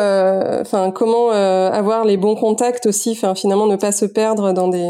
enfin, 0.59 0.91
comment 0.91 1.29
avoir 1.29 2.03
les 2.03 2.17
bons 2.17 2.35
contacts 2.35 2.87
aussi, 2.87 3.11
enfin, 3.11 3.35
finalement, 3.35 3.67
ne 3.67 3.75
pas 3.75 3.91
se 3.91 4.05
perdre 4.05 4.53
dans 4.53 4.69
des 4.69 4.89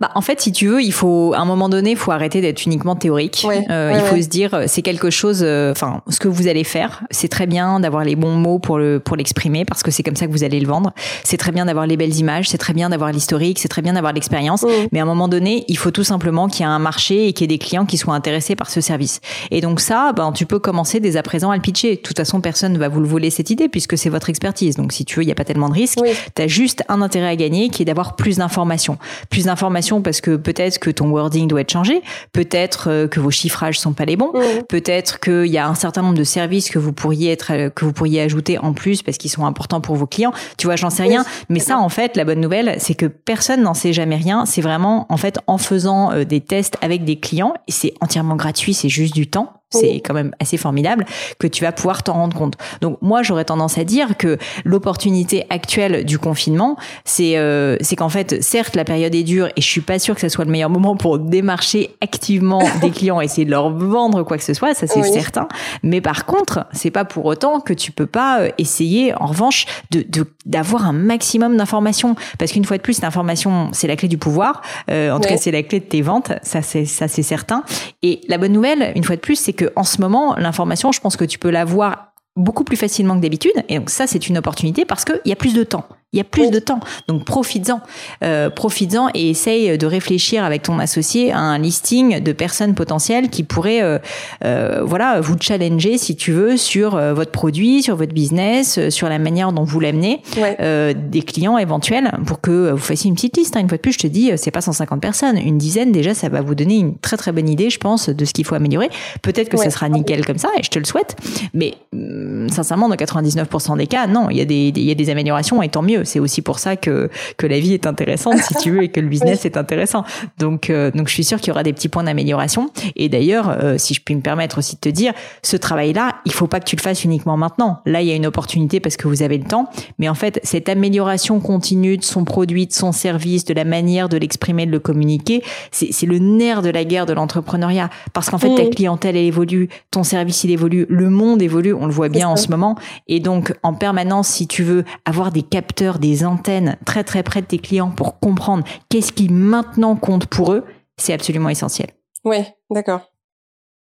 bah, 0.00 0.10
en 0.14 0.20
fait, 0.20 0.40
si 0.40 0.52
tu 0.52 0.66
veux, 0.66 0.82
il 0.82 0.92
faut, 0.92 1.32
à 1.34 1.38
un 1.38 1.44
moment 1.46 1.68
donné, 1.68 1.92
il 1.92 1.96
faut 1.96 2.10
arrêter 2.10 2.40
d'être 2.40 2.66
uniquement 2.66 2.96
théorique. 2.96 3.46
Euh, 3.70 3.92
il 3.94 4.00
faut 4.00 4.20
se 4.20 4.28
dire, 4.28 4.52
euh, 4.52 4.64
c'est 4.66 4.82
quelque 4.82 5.08
chose, 5.08 5.40
euh, 5.42 5.72
enfin, 5.72 6.02
ce 6.08 6.18
que 6.18 6.28
vous 6.28 6.48
allez 6.48 6.64
faire, 6.64 7.02
c'est 7.10 7.28
très 7.28 7.46
bien 7.46 7.80
d'avoir 7.80 8.04
les 8.04 8.14
bons 8.14 8.34
mots 8.34 8.58
pour 8.58 8.78
le, 8.78 9.00
pour 9.00 9.16
l'exprimer, 9.16 9.64
parce 9.64 9.82
que 9.82 9.90
c'est 9.90 10.02
comme 10.02 10.16
ça 10.16 10.26
que 10.26 10.32
vous 10.32 10.44
allez 10.44 10.60
le 10.60 10.66
vendre. 10.66 10.92
C'est 11.24 11.38
très 11.38 11.52
bien 11.52 11.64
d'avoir 11.64 11.86
les 11.86 11.96
belles 11.96 12.14
images, 12.14 12.50
c'est 12.50 12.58
très 12.58 12.74
bien 12.74 12.90
d'avoir 12.90 13.10
l'historique, 13.10 13.58
c'est 13.58 13.68
très 13.68 13.80
bien 13.80 13.94
d'avoir 13.94 14.12
l'expérience. 14.12 14.66
Mais 14.92 15.00
à 15.00 15.02
un 15.02 15.06
moment 15.06 15.28
donné, 15.28 15.64
il 15.68 15.78
faut 15.78 15.90
tout 15.90 16.04
simplement 16.04 16.48
qu'il 16.48 16.60
y 16.60 16.68
ait 16.68 16.72
un 16.72 16.78
marché 16.78 17.28
et 17.28 17.32
qu'il 17.32 17.50
y 17.50 17.54
ait 17.54 17.56
des 17.56 17.64
clients 17.64 17.86
qui 17.86 17.96
soient 17.96 18.14
intéressés 18.14 18.54
par 18.54 18.68
ce 18.68 18.82
service. 18.82 19.20
Et 19.50 19.62
donc 19.62 19.80
ça, 19.80 20.12
ben, 20.14 20.32
tu 20.32 20.44
peux 20.44 20.58
commencer 20.58 21.00
dès 21.00 21.16
à 21.16 21.22
présent 21.22 21.50
à 21.50 21.56
le 21.56 21.62
pitcher. 21.62 21.96
De 21.96 22.00
toute 22.00 22.18
façon, 22.18 22.40
personne 22.40 22.74
ne 22.74 22.78
va 22.78 22.88
vous 22.88 23.00
le 23.00 23.08
voler 23.08 23.30
cette 23.30 23.48
idée 23.48 23.68
puisque 23.68 23.96
c'est 23.96 24.10
votre 24.10 24.28
expertise. 24.28 24.76
Donc 24.76 24.92
si 24.92 25.04
tu 25.06 25.16
veux, 25.16 25.22
il 25.22 25.26
n'y 25.26 25.32
a 25.32 25.36
pas 25.36 25.44
tellement 25.44 25.68
de 25.68 25.74
risques. 25.74 26.00
Tu 26.34 26.42
as 26.42 26.48
juste 26.48 26.82
un 26.88 27.00
intérêt 27.00 27.28
à 27.28 27.36
gagner 27.36 27.70
qui 27.70 27.82
est 27.82 27.86
d'avoir 27.86 28.16
plus 28.16 28.38
d'informations. 28.38 28.98
Plus 29.30 29.46
d'informations 29.46 29.85
parce 30.02 30.20
que 30.20 30.36
peut-être 30.36 30.78
que 30.78 30.90
ton 30.90 31.08
wording 31.10 31.48
doit 31.48 31.60
être 31.60 31.72
changé, 31.72 32.02
peut-être 32.32 32.90
euh, 32.90 33.08
que 33.08 33.20
vos 33.20 33.30
chiffrages 33.30 33.78
sont 33.78 33.92
pas 33.92 34.04
les 34.04 34.16
bons, 34.16 34.32
mmh. 34.34 34.64
peut-être 34.68 35.20
qu'il 35.20 35.46
y 35.46 35.58
a 35.58 35.68
un 35.68 35.74
certain 35.74 36.02
nombre 36.02 36.16
de 36.16 36.24
services 36.24 36.70
que 36.70 36.78
vous 36.78 36.92
pourriez 36.92 37.32
être 37.32 37.52
euh, 37.52 37.70
que 37.70 37.84
vous 37.84 37.92
pourriez 37.92 38.20
ajouter 38.20 38.58
en 38.58 38.72
plus 38.72 39.02
parce 39.02 39.18
qu'ils 39.18 39.30
sont 39.30 39.46
importants 39.46 39.80
pour 39.80 39.96
vos 39.96 40.06
clients. 40.06 40.32
Tu 40.58 40.66
vois, 40.66 40.76
j'en 40.76 40.90
sais 40.90 41.02
rien, 41.02 41.24
mais 41.48 41.60
ça 41.60 41.78
en 41.78 41.88
fait, 41.88 42.16
la 42.16 42.24
bonne 42.24 42.40
nouvelle, 42.40 42.76
c'est 42.78 42.94
que 42.94 43.06
personne 43.06 43.62
n'en 43.62 43.74
sait 43.74 43.92
jamais 43.92 44.16
rien. 44.16 44.46
C'est 44.46 44.62
vraiment 44.62 45.06
en 45.08 45.16
fait 45.16 45.38
en 45.46 45.58
faisant 45.58 46.12
euh, 46.12 46.24
des 46.24 46.40
tests 46.40 46.76
avec 46.80 47.04
des 47.04 47.18
clients 47.18 47.54
et 47.68 47.72
c'est 47.72 47.94
entièrement 48.00 48.36
gratuit, 48.36 48.74
c'est 48.74 48.88
juste 48.88 49.14
du 49.14 49.26
temps 49.26 49.55
c'est 49.70 50.00
quand 50.00 50.14
même 50.14 50.32
assez 50.40 50.56
formidable 50.56 51.04
que 51.40 51.46
tu 51.48 51.64
vas 51.64 51.72
pouvoir 51.72 52.04
t'en 52.04 52.14
rendre 52.14 52.36
compte. 52.36 52.54
Donc 52.80 52.98
moi 53.02 53.22
j'aurais 53.22 53.44
tendance 53.44 53.78
à 53.78 53.84
dire 53.84 54.16
que 54.16 54.38
l'opportunité 54.64 55.44
actuelle 55.50 56.04
du 56.04 56.18
confinement, 56.18 56.76
c'est 57.04 57.36
euh, 57.36 57.76
c'est 57.80 57.96
qu'en 57.96 58.08
fait 58.08 58.42
certes 58.42 58.76
la 58.76 58.84
période 58.84 59.14
est 59.14 59.24
dure 59.24 59.48
et 59.56 59.60
je 59.60 59.66
suis 59.66 59.80
pas 59.80 59.98
sûre 59.98 60.14
que 60.14 60.20
ce 60.20 60.28
soit 60.28 60.44
le 60.44 60.52
meilleur 60.52 60.70
moment 60.70 60.96
pour 60.96 61.18
démarcher 61.18 61.96
activement 62.00 62.62
des 62.80 62.90
clients, 62.90 63.20
essayer 63.20 63.44
de 63.44 63.50
leur 63.50 63.70
vendre 63.70 64.22
quoi 64.22 64.38
que 64.38 64.44
ce 64.44 64.54
soit, 64.54 64.74
ça 64.74 64.86
c'est 64.86 65.02
certain. 65.02 65.48
Mais 65.82 66.00
par 66.00 66.26
contre 66.26 66.66
c'est 66.72 66.92
pas 66.92 67.04
pour 67.04 67.24
autant 67.24 67.58
que 67.58 67.72
tu 67.72 67.90
peux 67.90 68.06
pas 68.06 68.42
euh, 68.42 68.50
essayer 68.58 69.14
en 69.14 69.26
revanche 69.26 69.66
de 69.90 70.06
d'avoir 70.44 70.86
un 70.86 70.92
maximum 70.92 71.56
d'informations 71.56 72.14
parce 72.38 72.52
qu'une 72.52 72.64
fois 72.64 72.76
de 72.76 72.82
plus 72.82 73.02
l'information 73.02 73.70
c'est 73.72 73.88
la 73.88 73.96
clé 73.96 74.06
du 74.06 74.18
pouvoir. 74.18 74.62
Euh, 74.90 75.10
en 75.10 75.18
tout 75.18 75.28
cas 75.28 75.36
c'est 75.38 75.50
la 75.50 75.64
clé 75.64 75.80
de 75.80 75.86
tes 75.86 76.02
ventes, 76.02 76.32
ça 76.42 76.62
c'est 76.62 76.84
ça 76.84 77.08
c'est 77.08 77.24
certain. 77.24 77.64
Et 78.04 78.20
la 78.28 78.38
bonne 78.38 78.52
nouvelle 78.52 78.92
une 78.94 79.02
fois 79.02 79.16
de 79.16 79.20
plus 79.20 79.34
c'est 79.34 79.55
que 79.56 79.72
en 79.74 79.84
ce 79.84 80.00
moment, 80.00 80.36
l'information, 80.36 80.92
je 80.92 81.00
pense 81.00 81.16
que 81.16 81.24
tu 81.24 81.38
peux 81.38 81.50
l'avoir 81.50 82.12
beaucoup 82.36 82.64
plus 82.64 82.76
facilement 82.76 83.16
que 83.16 83.22
d'habitude. 83.22 83.52
Et 83.68 83.78
donc 83.78 83.90
ça, 83.90 84.06
c'est 84.06 84.28
une 84.28 84.38
opportunité 84.38 84.84
parce 84.84 85.04
qu'il 85.04 85.20
y 85.24 85.32
a 85.32 85.36
plus 85.36 85.54
de 85.54 85.64
temps. 85.64 85.86
Il 86.12 86.18
y 86.18 86.20
a 86.20 86.24
plus 86.24 86.50
de 86.50 86.60
temps. 86.60 86.78
Donc 87.08 87.24
profites-en. 87.24 87.80
Euh, 88.22 88.48
profites-en 88.48 89.08
et 89.12 89.30
essaye 89.30 89.76
de 89.76 89.86
réfléchir 89.86 90.44
avec 90.44 90.62
ton 90.62 90.78
associé 90.78 91.32
à 91.32 91.40
un 91.40 91.58
listing 91.58 92.20
de 92.20 92.32
personnes 92.32 92.74
potentielles 92.74 93.28
qui 93.28 93.42
pourraient 93.42 93.82
euh, 93.82 93.98
euh, 94.44 94.82
voilà, 94.84 95.20
vous 95.20 95.34
challenger, 95.38 95.98
si 95.98 96.14
tu 96.14 96.30
veux, 96.30 96.56
sur 96.56 96.94
euh, 96.94 97.12
votre 97.12 97.32
produit, 97.32 97.82
sur 97.82 97.96
votre 97.96 98.14
business, 98.14 98.78
euh, 98.78 98.88
sur 98.88 99.08
la 99.08 99.18
manière 99.18 99.52
dont 99.52 99.64
vous 99.64 99.80
l'amenez, 99.80 100.22
euh, 100.60 100.94
des 100.96 101.22
clients 101.22 101.58
éventuels 101.58 102.12
pour 102.24 102.40
que 102.40 102.70
vous 102.70 102.78
fassiez 102.78 103.08
une 103.08 103.16
petite 103.16 103.36
liste. 103.36 103.56
Hein. 103.56 103.60
Une 103.60 103.68
fois 103.68 103.76
de 103.76 103.82
plus, 103.82 103.92
je 103.92 103.98
te 103.98 104.06
dis, 104.06 104.30
c'est 104.36 104.52
pas 104.52 104.60
150 104.60 105.02
personnes. 105.02 105.36
Une 105.36 105.58
dizaine, 105.58 105.90
déjà, 105.90 106.14
ça 106.14 106.28
va 106.28 106.40
vous 106.40 106.54
donner 106.54 106.76
une 106.76 106.96
très 106.96 107.16
très 107.16 107.32
bonne 107.32 107.48
idée, 107.48 107.68
je 107.68 107.78
pense, 107.78 108.08
de 108.08 108.24
ce 108.24 108.32
qu'il 108.32 108.44
faut 108.44 108.54
améliorer. 108.54 108.90
Peut-être 109.22 109.48
que 109.48 109.56
ça 109.56 109.70
sera 109.70 109.88
nickel 109.88 110.24
comme 110.24 110.38
ça 110.38 110.48
et 110.56 110.62
je 110.62 110.70
te 110.70 110.78
le 110.78 110.84
souhaite. 110.84 111.16
Mais 111.52 111.74
hum, 111.92 112.48
sincèrement, 112.48 112.88
dans 112.88 112.94
99% 112.94 113.76
des 113.76 113.88
cas, 113.88 114.06
non, 114.06 114.30
il 114.30 114.36
y, 114.36 114.40
a 114.40 114.44
des, 114.44 114.72
il 114.74 114.84
y 114.84 114.90
a 114.92 114.94
des 114.94 115.10
améliorations 115.10 115.60
et 115.62 115.68
tant 115.68 115.82
mieux 115.82 116.04
c'est 116.06 116.20
aussi 116.20 116.42
pour 116.42 116.58
ça 116.58 116.76
que 116.76 117.10
que 117.36 117.46
la 117.46 117.60
vie 117.60 117.74
est 117.74 117.86
intéressante, 117.86 118.38
si 118.38 118.54
tu 118.54 118.70
veux, 118.70 118.82
et 118.82 118.88
que 118.88 119.00
le 119.00 119.08
business 119.08 119.44
est 119.44 119.56
intéressant. 119.56 120.04
Donc, 120.38 120.70
donc 120.70 121.08
je 121.08 121.12
suis 121.12 121.24
sûre 121.24 121.38
qu'il 121.38 121.48
y 121.48 121.50
aura 121.50 121.62
des 121.62 121.72
petits 121.72 121.88
points 121.88 122.04
d'amélioration. 122.04 122.70
Et 122.96 123.08
d'ailleurs, 123.08 123.56
si 123.76 123.94
je 123.94 124.00
puis 124.00 124.14
me 124.14 124.20
permettre 124.20 124.58
aussi 124.58 124.76
de 124.76 124.80
te 124.80 124.88
dire, 124.88 125.12
ce 125.42 125.56
travail-là, 125.56 126.16
il 126.24 126.32
faut 126.32 126.46
pas 126.46 126.60
que 126.60 126.64
tu 126.64 126.76
le 126.76 126.82
fasses 126.82 127.04
uniquement 127.04 127.36
maintenant. 127.36 127.80
Là, 127.86 128.02
il 128.02 128.08
y 128.08 128.12
a 128.12 128.14
une 128.14 128.26
opportunité 128.26 128.80
parce 128.80 128.96
que 128.96 129.08
vous 129.08 129.22
avez 129.22 129.38
le 129.38 129.44
temps, 129.44 129.68
mais 129.98 130.08
en 130.08 130.14
fait, 130.14 130.40
cette 130.42 130.68
amélioration 130.68 131.40
continue 131.40 131.96
de 131.96 132.04
son 132.04 132.24
produit, 132.24 132.66
de 132.66 132.72
son 132.72 132.92
service, 132.92 133.44
de 133.44 133.54
la 133.54 133.64
manière 133.64 134.08
de 134.08 134.16
l'exprimer, 134.16 134.66
de 134.66 134.70
le 134.70 134.80
communiquer, 134.80 135.42
c'est 135.70 136.06
le 136.06 136.18
nerf 136.18 136.62
de 136.62 136.70
la 136.70 136.84
guerre 136.84 137.06
de 137.06 137.12
l'entrepreneuriat. 137.12 137.90
Parce 138.12 138.30
qu'en 138.30 138.38
fait, 138.38 138.54
ta 138.54 138.66
clientèle, 138.66 139.16
elle 139.16 139.24
évolue, 139.24 139.68
ton 139.90 140.02
service, 140.02 140.44
il 140.44 140.50
évolue, 140.50 140.86
le 140.88 141.10
monde 141.10 141.42
évolue, 141.42 141.74
on 141.74 141.86
le 141.86 141.92
voit 141.92 142.08
bien 142.08 142.28
en 142.28 142.36
ce 142.36 142.48
moment. 142.48 142.76
Et 143.08 143.20
donc, 143.20 143.54
en 143.62 143.74
permanence, 143.74 144.28
si 144.28 144.46
tu 144.46 144.62
veux 144.62 144.84
avoir 145.04 145.32
des 145.32 145.42
capteurs, 145.42 145.85
des 145.94 146.24
antennes 146.24 146.76
très 146.84 147.04
très 147.04 147.22
près 147.22 147.40
de 147.40 147.46
tes 147.46 147.58
clients 147.58 147.90
pour 147.90 148.18
comprendre 148.20 148.64
qu'est-ce 148.88 149.12
qui 149.12 149.28
maintenant 149.28 149.96
compte 149.96 150.26
pour 150.26 150.52
eux, 150.52 150.64
c'est 150.96 151.12
absolument 151.12 151.48
essentiel. 151.48 151.88
Oui, 152.24 152.38
d'accord. 152.70 153.10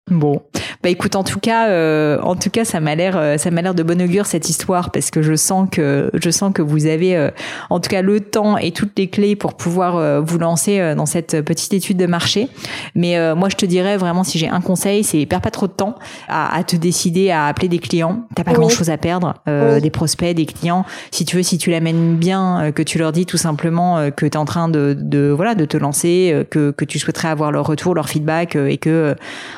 Bon, 0.08 0.40
bah 0.84 0.90
écoute, 0.90 1.16
en 1.16 1.24
tout 1.24 1.40
cas, 1.40 1.68
euh, 1.68 2.20
en 2.22 2.36
tout 2.36 2.48
cas, 2.48 2.64
ça 2.64 2.78
m'a 2.78 2.94
l'air, 2.94 3.16
euh, 3.16 3.38
ça 3.38 3.50
m'a 3.50 3.60
l'air 3.60 3.74
de 3.74 3.82
bon 3.82 4.00
augure 4.00 4.26
cette 4.26 4.48
histoire 4.48 4.92
parce 4.92 5.10
que 5.10 5.20
je 5.20 5.34
sens 5.34 5.68
que, 5.68 6.12
je 6.14 6.30
sens 6.30 6.52
que 6.54 6.62
vous 6.62 6.86
avez, 6.86 7.16
euh, 7.16 7.32
en 7.70 7.80
tout 7.80 7.88
cas, 7.88 8.02
le 8.02 8.20
temps 8.20 8.56
et 8.56 8.70
toutes 8.70 8.96
les 8.96 9.08
clés 9.08 9.34
pour 9.34 9.54
pouvoir 9.54 10.22
vous 10.22 10.38
lancer 10.38 10.94
dans 10.94 11.06
cette 11.06 11.40
petite 11.40 11.74
étude 11.74 11.96
de 11.96 12.06
marché. 12.06 12.48
Mais 12.94 13.34
moi, 13.34 13.48
je 13.48 13.56
te 13.56 13.66
dirais 13.66 13.96
vraiment, 13.96 14.22
si 14.22 14.38
j'ai 14.38 14.48
un 14.48 14.60
conseil, 14.60 15.02
c'est 15.02 15.26
perds 15.26 15.40
pas 15.40 15.50
trop 15.50 15.66
de 15.66 15.72
temps 15.72 15.96
à, 16.28 16.56
à, 16.56 16.62
te 16.62 16.76
décider 16.76 17.32
à 17.32 17.46
appeler 17.46 17.66
des 17.66 17.80
clients. 17.80 18.28
T'as 18.36 18.44
pas 18.44 18.52
grand 18.52 18.68
chose 18.68 18.90
à 18.90 18.98
perdre, 18.98 19.34
des 19.46 19.90
prospects, 19.90 20.36
des 20.36 20.46
clients. 20.46 20.84
Si 21.10 21.24
tu 21.24 21.34
veux, 21.34 21.42
si 21.42 21.58
tu 21.58 21.72
l'amènes 21.72 22.14
bien, 22.14 22.70
que 22.72 22.82
tu 22.84 22.98
leur 22.98 23.10
dis 23.10 23.26
tout 23.26 23.38
simplement 23.38 24.08
que 24.12 24.26
tu 24.26 24.34
es 24.34 24.36
en 24.36 24.44
train 24.44 24.68
de, 24.68 24.96
de, 24.96 25.32
voilà, 25.34 25.56
de 25.56 25.64
te 25.64 25.76
lancer, 25.76 26.46
que, 26.50 26.70
que 26.70 26.84
tu 26.84 27.00
souhaiterais 27.00 27.28
avoir 27.28 27.50
leur 27.50 27.66
retour, 27.66 27.94
leur 27.94 28.08
feedback 28.08 28.54
et 28.54 28.78
que 28.78 29.16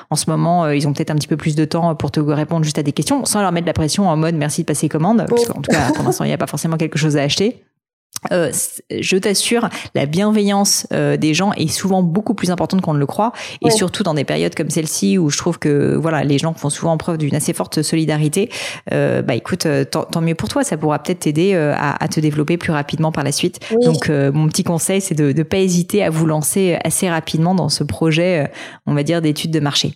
en 0.08 0.16
ce 0.16 0.30
moment 0.30 0.37
euh, 0.46 0.76
ils 0.76 0.86
ont 0.86 0.92
peut-être 0.92 1.10
un 1.10 1.16
petit 1.16 1.28
peu 1.28 1.36
plus 1.36 1.54
de 1.54 1.64
temps 1.64 1.94
pour 1.94 2.10
te 2.10 2.20
répondre 2.20 2.64
juste 2.64 2.78
à 2.78 2.82
des 2.82 2.92
questions, 2.92 3.24
sans 3.24 3.40
leur 3.40 3.52
mettre 3.52 3.64
de 3.64 3.70
la 3.70 3.74
pression 3.74 4.08
en 4.08 4.16
mode 4.16 4.34
merci 4.34 4.62
de 4.62 4.66
passer 4.66 4.88
commande, 4.88 5.24
parce 5.28 5.46
qu'en 5.46 5.60
tout 5.60 5.70
cas, 5.70 5.92
pour 5.94 6.04
l'instant, 6.04 6.24
il 6.24 6.28
n'y 6.28 6.34
a 6.34 6.38
pas 6.38 6.46
forcément 6.46 6.76
quelque 6.76 6.98
chose 6.98 7.16
à 7.16 7.22
acheter. 7.22 7.62
Euh, 8.32 8.50
je 8.90 9.16
t'assure, 9.16 9.68
la 9.94 10.06
bienveillance 10.06 10.88
euh, 10.92 11.16
des 11.16 11.34
gens 11.34 11.52
est 11.52 11.68
souvent 11.68 12.02
beaucoup 12.02 12.34
plus 12.34 12.50
importante 12.50 12.80
qu'on 12.80 12.94
ne 12.94 12.98
le 12.98 13.06
croit, 13.06 13.32
et 13.64 13.70
surtout 13.70 14.02
dans 14.02 14.14
des 14.14 14.24
périodes 14.24 14.54
comme 14.56 14.70
celle-ci 14.70 15.18
où 15.18 15.30
je 15.30 15.38
trouve 15.38 15.58
que 15.58 15.94
voilà, 15.94 16.24
les 16.24 16.38
gens 16.38 16.52
font 16.52 16.70
souvent 16.70 16.96
preuve 16.96 17.18
d'une 17.18 17.34
assez 17.34 17.52
forte 17.52 17.82
solidarité. 17.82 18.50
Euh, 18.92 19.22
bah 19.22 19.34
écoute, 19.34 19.66
euh, 19.66 19.84
tant, 19.84 20.20
mieux 20.20 20.34
pour 20.34 20.48
toi, 20.48 20.64
ça 20.64 20.76
pourra 20.76 20.98
peut-être 20.98 21.20
t'aider 21.20 21.54
à, 21.54 22.02
à, 22.02 22.08
te 22.08 22.18
développer 22.18 22.56
plus 22.56 22.72
rapidement 22.72 23.12
par 23.12 23.22
la 23.22 23.32
suite. 23.32 23.60
Donc 23.84 24.08
mon 24.08 24.48
petit 24.48 24.64
conseil, 24.64 25.00
c'est 25.00 25.14
de 25.14 25.32
ne 25.32 25.42
pas 25.42 25.58
hésiter 25.58 26.02
à 26.02 26.10
vous 26.10 26.26
lancer 26.26 26.76
assez 26.84 27.08
rapidement 27.08 27.54
dans 27.54 27.68
ce 27.68 27.84
projet, 27.84 28.50
on 28.86 28.94
va 28.94 29.02
dire, 29.02 29.22
d'études 29.22 29.52
de 29.52 29.60
marché. 29.60 29.94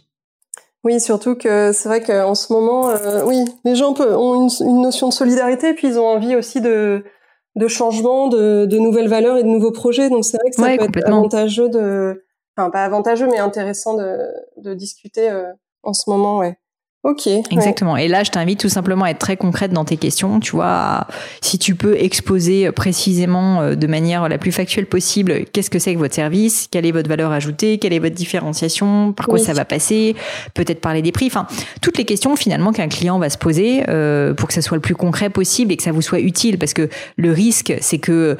Oui, 0.85 1.01
surtout 1.01 1.37
que 1.37 1.73
c'est 1.73 1.89
vrai 1.89 2.03
qu'en 2.03 2.35
ce 2.35 2.53
moment, 2.53 2.91
euh, 2.91 3.23
oui, 3.25 3.45
les 3.65 3.77
gens 3.77 3.95
ont 4.01 4.49
une, 4.49 4.83
notion 4.83 5.09
de 5.09 5.13
solidarité, 5.13 5.75
puis 5.75 5.89
ils 5.89 5.99
ont 5.99 6.07
envie 6.07 6.35
aussi 6.35 6.61
de, 6.61 7.05
de 7.55 7.69
changement, 7.69 8.29
de, 8.29 8.67
de 8.67 8.79
nouvelles 8.79 9.09
valeurs 9.09 9.37
et 9.37 9.45
de 9.45 9.49
nouveaux 9.49 9.71
projets. 9.71 10.11
Donc 10.11 10.25
c'est 10.25 10.39
vrai 10.39 10.51
que 10.51 10.57
ça 10.57 10.77
peut 10.77 10.99
être 10.99 11.07
avantageux 11.07 11.69
de, 11.69 12.25
enfin 12.57 12.71
pas 12.71 12.85
avantageux, 12.85 13.29
mais 13.29 13.39
intéressant 13.39 13.95
de, 13.95 14.19
de 14.57 14.75
discuter 14.75 15.31
euh, 15.31 15.53
en 15.85 15.93
ce 15.93 16.11
moment, 16.11 16.39
ouais. 16.39 16.59
Ok. 17.05 17.27
Exactement. 17.51 17.97
Et 17.97 18.07
là, 18.07 18.23
je 18.23 18.31
t'invite 18.31 18.61
tout 18.61 18.69
simplement 18.69 19.05
à 19.05 19.11
être 19.11 19.19
très 19.19 19.37
concrète 19.37 19.73
dans 19.73 19.85
tes 19.85 19.97
questions. 19.97 20.39
Tu 20.39 20.53
vois, 20.53 21.09
si 21.41 21.59
tu 21.59 21.75
peux 21.75 21.97
exposer 21.97 22.71
précisément, 22.71 23.61
euh, 23.61 23.75
de 23.75 23.87
manière 23.89 24.29
la 24.29 24.39
plus 24.39 24.53
factuelle 24.53 24.87
possible, 24.87 25.45
qu'est-ce 25.53 25.69
que 25.69 25.81
c'est 25.81 25.95
que 25.95 25.99
votre 25.99 26.15
service, 26.15 26.69
quelle 26.71 26.87
est 26.87 26.93
votre 26.93 27.09
valeur 27.09 27.33
ajoutée, 27.33 27.79
quelle 27.79 27.93
est 27.93 27.99
votre 27.99 28.15
différenciation, 28.15 29.13
par 29.13 29.27
quoi 29.27 29.39
ça 29.39 29.53
va 29.53 29.65
passer, 29.65 30.15
peut-être 30.55 30.81
parler 30.81 31.03
des 31.03 31.11
prix. 31.11 31.27
Enfin, 31.27 31.49
toutes 31.81 31.99
les 31.99 32.05
questions 32.05 32.37
finalement 32.37 32.73
qu'un 32.73 32.89
client 32.89 33.19
va 33.19 33.31
se 33.31 33.39
poser 33.39 33.83
euh, 33.89 34.33
pour 34.33 34.47
que 34.47 34.55
ça 34.55 34.63
soit 34.63 34.77
le 34.77 34.81
plus 34.81 34.95
concret 34.95 35.29
possible 35.29 35.73
et 35.73 35.77
que 35.77 35.83
ça 35.83 35.91
vous 35.91 36.03
soit 36.03 36.21
utile. 36.21 36.57
Parce 36.57 36.73
que 36.73 36.89
le 37.17 37.33
risque, 37.33 37.75
c'est 37.81 37.99
que 37.99 38.37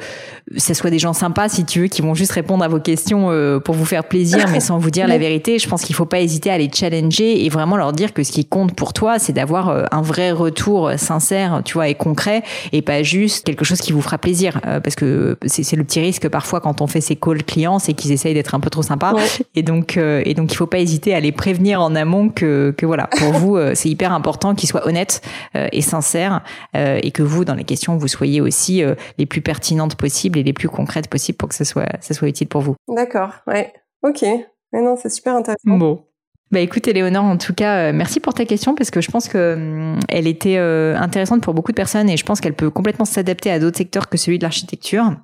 ça 0.55 0.73
soit 0.73 0.89
des 0.89 0.99
gens 0.99 1.13
sympas, 1.13 1.49
si 1.49 1.65
tu 1.65 1.81
veux, 1.81 1.87
qui 1.87 2.01
vont 2.01 2.13
juste 2.13 2.31
répondre 2.31 2.63
à 2.63 2.69
vos 2.69 2.79
questions 2.79 3.29
euh, 3.29 3.59
pour 3.59 3.75
vous 3.75 3.85
faire 3.85 4.05
plaisir, 4.05 4.45
mais 4.53 4.59
sans 4.61 4.77
vous 4.77 4.89
dire 4.89 5.05
la 5.07 5.17
vérité. 5.17 5.59
Je 5.59 5.67
pense 5.67 5.83
qu'il 5.83 5.95
faut 5.95 6.05
pas 6.05 6.21
hésiter 6.21 6.49
à 6.49 6.57
les 6.57 6.69
challenger 6.73 7.43
et 7.43 7.49
vraiment 7.49 7.75
leur 7.75 7.91
dire 7.91 8.13
que 8.13 8.23
ce 8.23 8.31
qui 8.31 8.45
compte 8.53 8.75
pour 8.75 8.93
toi, 8.93 9.17
c'est 9.17 9.33
d'avoir 9.33 9.69
euh, 9.69 9.85
un 9.91 10.03
vrai 10.03 10.31
retour 10.31 10.91
sincère, 10.97 11.63
tu 11.65 11.73
vois, 11.73 11.87
et 11.87 11.95
concret, 11.95 12.43
et 12.71 12.83
pas 12.83 13.01
juste 13.01 13.45
quelque 13.45 13.65
chose 13.65 13.81
qui 13.81 13.91
vous 13.91 14.01
fera 14.01 14.19
plaisir. 14.19 14.61
Euh, 14.67 14.79
parce 14.79 14.95
que 14.95 15.37
c'est 15.47 15.75
le 15.75 15.83
petit 15.83 15.99
risque 15.99 16.29
parfois 16.29 16.61
quand 16.61 16.79
on 16.79 16.85
fait 16.85 17.01
ces 17.01 17.15
calls 17.15 17.43
clients, 17.43 17.79
c'est 17.79 17.93
qu'ils 17.93 18.11
essayent 18.11 18.35
d'être 18.35 18.53
un 18.53 18.59
peu 18.59 18.69
trop 18.69 18.83
sympas. 18.83 19.15
Et 19.55 19.63
donc, 19.63 19.97
euh, 19.97 20.21
et 20.25 20.35
donc, 20.35 20.53
il 20.53 20.55
faut 20.55 20.67
pas 20.67 20.77
hésiter 20.77 21.15
à 21.15 21.19
les 21.19 21.31
prévenir 21.31 21.81
en 21.81 21.95
amont 21.95 22.29
que, 22.29 22.75
que 22.77 22.85
voilà, 22.85 23.07
pour 23.17 23.31
vous, 23.33 23.57
c'est 23.73 23.89
hyper 23.89 24.13
important 24.13 24.53
qu'ils 24.53 24.69
soient 24.69 24.87
honnêtes 24.87 25.21
et 25.55 25.81
sincères, 25.81 26.43
et 26.75 27.11
que 27.11 27.23
vous, 27.23 27.45
dans 27.45 27.55
les 27.55 27.63
questions, 27.63 27.97
vous 27.97 28.07
soyez 28.07 28.39
aussi 28.39 28.83
les 29.17 29.25
plus 29.25 29.41
pertinentes 29.41 29.95
possibles 29.95 30.37
et 30.37 30.43
les 30.43 30.53
plus 30.53 30.69
concrètes 30.69 31.09
possibles 31.09 31.37
pour 31.37 31.49
que 31.49 31.55
ça 31.55 31.65
soit, 31.65 31.89
ça 32.01 32.13
soit 32.13 32.27
utile 32.27 32.47
pour 32.47 32.61
vous. 32.61 32.75
D'accord, 32.87 33.31
ouais. 33.47 33.73
Ok. 34.03 34.21
Mais 34.21 34.81
non, 34.81 34.95
c'est 34.95 35.09
super 35.09 35.35
intéressant. 35.35 35.77
Bon. 35.77 36.05
Bah 36.53 36.59
écoute 36.59 36.87
Éléonore, 36.87 37.23
en 37.23 37.37
tout 37.37 37.55
cas, 37.55 37.77
euh, 37.77 37.93
merci 37.95 38.19
pour 38.19 38.35
ta 38.35 38.45
question 38.45 38.75
parce 38.75 38.91
que 38.91 39.01
je 39.01 39.09
pense 39.09 39.27
que 39.27 39.55
hum, 39.55 39.99
elle 40.07 40.27
était 40.27 40.57
euh, 40.57 40.95
intéressante 40.95 41.41
pour 41.41 41.55
beaucoup 41.55 41.71
de 41.71 41.75
personnes 41.75 42.11
et 42.11 42.15
je 42.15 42.23
pense 42.23 42.41
qu'elle 42.41 42.53
peut 42.53 42.69
complètement 42.69 43.05
s'adapter 43.05 43.49
à 43.49 43.57
d'autres 43.57 43.79
secteurs 43.79 44.07
que 44.07 44.19
celui 44.19 44.37
de 44.37 44.43
l'architecture. 44.43 45.15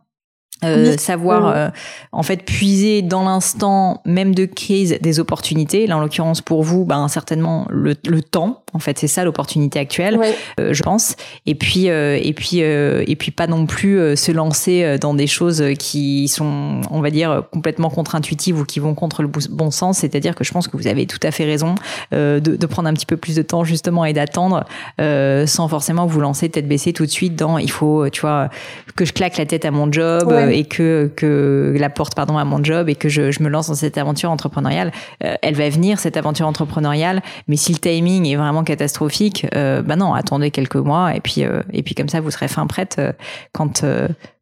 Euh, 0.66 0.98
savoir 0.98 1.48
euh, 1.48 1.70
en 2.12 2.22
fait 2.22 2.44
puiser 2.44 3.02
dans 3.02 3.24
l'instant 3.24 4.02
même 4.06 4.34
de 4.34 4.46
crise 4.46 4.98
des 5.00 5.20
opportunités. 5.20 5.86
Là 5.86 5.98
en 5.98 6.02
l'occurrence 6.02 6.42
pour 6.42 6.64
vous 6.64 6.84
ben 6.84 7.08
certainement 7.08 7.68
le, 7.70 7.94
le 8.08 8.22
temps 8.24 8.64
en 8.74 8.80
fait 8.80 8.98
c'est 9.00 9.08
ça 9.08 9.24
l'opportunité 9.24 9.80
actuelle 9.80 10.20
euh, 10.60 10.74
je 10.74 10.84
pense. 10.84 11.16
Et 11.46 11.56
puis 11.56 11.88
et 11.88 12.34
puis 12.34 12.60
et 12.60 13.16
puis 13.18 13.32
pas 13.32 13.48
non 13.48 13.66
plus 13.66 14.16
se 14.16 14.32
lancer 14.32 14.98
dans 15.00 15.14
des 15.14 15.28
choses 15.28 15.64
qui 15.78 16.28
sont 16.28 16.82
on 16.92 17.02
va 17.02 17.10
dire 17.10 17.44
complètement 17.52 17.90
contre-intuitives 17.90 18.60
ou 18.60 18.66
qui 18.66 18.80
vont 18.80 18.94
contre 18.94 19.22
le 19.22 19.30
bon 19.50 19.72
sens. 19.72 20.00
C'est-à-dire 20.00 20.36
que 20.36 20.44
je 20.44 20.52
pense 20.52 20.68
que 20.68 20.78
vous 20.78 20.88
avez 20.88 21.06
tout 21.06 21.20
à 21.24 21.32
fait 21.32 21.46
raison 21.46 21.76
de, 22.12 22.40
de, 22.40 22.66
prendre 22.66 22.90
un 22.90 22.94
petit 22.94 23.06
peu 23.06 23.18
plus 23.18 23.36
de 23.36 23.42
temps 23.42 23.64
justement 23.64 24.06
et 24.06 24.14
d'attendre 24.14 24.66
sans 25.00 25.68
forcément 25.68 26.06
vous 26.06 26.20
lancer 26.20 26.50
tête 26.50 26.68
baissée 26.68 26.94
tout 26.94 27.06
de 27.06 27.12
suite 27.12 27.36
dans 27.36 27.58
il 27.58 27.72
faut 27.72 28.10
tu 28.10 28.22
vois 28.22 28.50
que 28.96 29.06
je 29.06 29.14
claque 29.14 29.38
la 29.38 29.46
tête 29.46 29.66
à 29.66 29.72
mon 29.72 29.92
job 29.92 30.32
et 30.52 30.66
que 30.66 31.12
que 31.16 31.76
la 31.78 31.90
porte 31.90 32.16
pardon 32.16 32.38
à 32.38 32.46
mon 32.46 32.64
job 32.64 32.90
et 32.90 32.96
que 32.96 33.10
je, 33.10 33.32
je 33.32 33.44
me 33.44 33.50
lance 33.50 33.68
dans 33.68 33.76
cette 33.76 33.98
aventure 33.98 34.32
entrepreneuriale, 34.32 34.92
euh, 35.24 35.36
elle 35.42 35.56
va 35.56 35.70
venir 35.70 36.00
cette 36.00 36.18
aventure 36.18 36.48
entrepreneuriale. 36.48 37.22
Mais 37.48 37.56
si 37.56 37.74
le 37.74 37.80
timing 37.80 38.28
est 38.28 38.36
vraiment 38.36 38.59
catastrophique, 38.64 39.48
euh, 39.56 39.82
bah 39.82 39.96
non, 39.96 40.14
attendez 40.14 40.52
quelques 40.52 40.76
mois 40.76 41.16
et 41.16 41.20
puis 41.20 41.44
euh, 41.44 41.62
et 41.74 41.84
puis 41.84 41.96
comme 41.96 42.10
ça 42.10 42.22
vous 42.22 42.32
serez 42.32 42.48
fin 42.48 42.68
prête 42.68 42.98
euh, 43.00 43.12
quand 43.54 43.84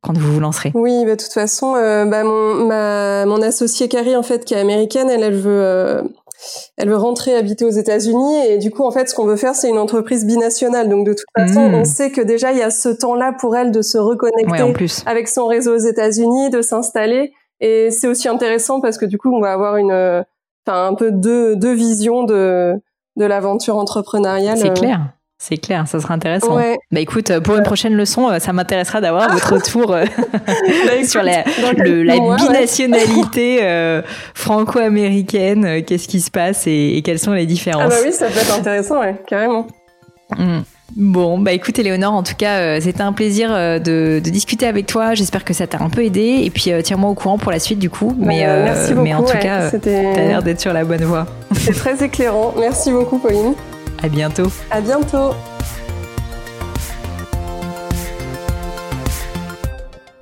quand 0.01 0.17
vous 0.17 0.33
vous 0.33 0.39
lancerez. 0.39 0.71
Oui, 0.73 1.03
bah, 1.05 1.15
de 1.15 1.21
toute 1.21 1.33
façon, 1.33 1.73
bah, 1.73 2.23
mon 2.23 2.67
ma 2.67 3.25
mon 3.25 3.41
associée 3.41 3.87
Carrie 3.87 4.15
en 4.15 4.23
fait 4.23 4.45
qui 4.45 4.53
est 4.53 4.59
américaine, 4.59 5.09
elle 5.09 5.23
elle 5.23 5.35
veut 5.35 6.03
elle 6.77 6.89
veut 6.89 6.97
rentrer 6.97 7.35
habiter 7.35 7.65
aux 7.65 7.71
États-Unis 7.71 8.45
et 8.47 8.57
du 8.59 8.69
coup 8.69 8.83
en 8.83 8.91
fait 8.91 9.09
ce 9.09 9.15
qu'on 9.15 9.25
veut 9.25 9.37
faire 9.37 9.55
c'est 9.55 9.69
une 9.69 9.79
entreprise 9.79 10.23
binationale 10.23 10.87
donc 10.87 11.03
de 11.03 11.13
toute 11.13 11.25
façon 11.35 11.67
hmm. 11.67 11.73
on 11.73 11.83
sait 11.83 12.11
que 12.11 12.21
déjà 12.21 12.51
il 12.51 12.59
y 12.59 12.61
a 12.61 12.69
ce 12.69 12.89
temps-là 12.89 13.33
pour 13.39 13.55
elle 13.55 13.71
de 13.71 13.81
se 13.81 13.97
reconnecter 13.97 14.87
avec 15.07 15.29
son 15.29 15.47
réseau 15.47 15.73
aux 15.73 15.79
États-Unis 15.79 16.51
de 16.51 16.61
s'installer 16.61 17.33
et 17.59 17.89
c'est 17.89 18.07
aussi 18.07 18.27
intéressant 18.27 18.81
parce 18.81 18.99
que 18.99 19.05
du 19.05 19.17
coup 19.17 19.35
on 19.35 19.41
va 19.41 19.51
avoir 19.51 19.77
une 19.77 20.23
enfin 20.67 20.87
un 20.89 20.93
peu 20.93 21.11
deux 21.11 21.55
deux 21.55 21.73
visions 21.73 22.23
de 22.23 22.75
de 23.17 23.25
l'aventure 23.25 23.77
entrepreneuriale 23.77 24.57
c'est 24.57 24.73
clair 24.73 25.01
c'est 25.39 25.57
clair, 25.57 25.87
ça 25.87 25.99
sera 25.99 26.15
intéressant. 26.15 26.55
Bah 26.91 26.99
écoute, 26.99 27.39
pour 27.41 27.55
une 27.55 27.63
prochaine 27.63 27.93
leçon, 27.93 28.27
euh, 28.27 28.39
ça 28.39 28.53
m'intéressera 28.53 29.01
d'avoir 29.01 29.31
votre 29.31 29.53
retour 29.53 29.93
euh, 29.93 30.03
bah, 30.33 31.03
sur 31.07 31.21
la, 31.21 31.43
la 31.43 32.35
binationalité 32.35 33.59
euh, 33.61 34.01
franco-américaine. 34.33 35.83
Qu'est-ce 35.85 36.07
qui 36.07 36.21
se 36.21 36.31
passe 36.31 36.65
et, 36.65 37.03
quelles 37.05 37.19
sont 37.19 37.33
les 37.33 37.45
différences? 37.45 37.83
Ah 37.85 37.89
bah 37.89 37.95
oui, 38.03 38.11
ça 38.11 38.27
peut 38.27 38.39
être 38.39 38.57
intéressant, 38.57 38.99
ouais, 38.99 39.15
carrément. 39.27 39.67
Mmh. 40.35 40.61
Bon, 40.95 41.37
bah 41.37 41.51
écoute 41.51 41.77
Éléonore, 41.77 42.13
en 42.13 42.23
tout 42.23 42.35
cas, 42.35 42.79
c'était 42.79 43.01
un 43.01 43.13
plaisir 43.13 43.49
de, 43.49 43.79
de, 44.23 44.29
discuter 44.29 44.65
avec 44.65 44.87
toi. 44.87 45.13
J'espère 45.13 45.43
que 45.43 45.53
ça 45.53 45.67
t'a 45.67 45.83
un 45.83 45.89
peu 45.89 46.03
aidé. 46.03 46.41
Et 46.43 46.49
puis, 46.49 46.71
tiens-moi 46.83 47.09
au 47.09 47.13
courant 47.13 47.37
pour 47.37 47.51
la 47.51 47.59
suite 47.59 47.79
du 47.79 47.89
coup. 47.89 48.15
Mais, 48.17 48.45
merci 48.45 48.93
beaucoup, 48.93 49.03
mais 49.03 49.13
en 49.13 49.23
tout 49.23 49.37
cas, 49.37 49.69
t'as 49.69 49.89
l'air 49.89 50.41
d'être 50.41 50.61
sur 50.61 50.73
la 50.73 50.85
bonne 50.85 51.03
voie. 51.03 51.27
C'est 51.55 51.73
très 51.73 52.03
éclairant. 52.03 52.53
Merci 52.57 52.91
beaucoup, 52.91 53.19
Pauline. 53.19 53.53
À 54.01 54.07
bientôt. 54.07 54.51
À 54.71 54.79
bientôt. 54.79 55.33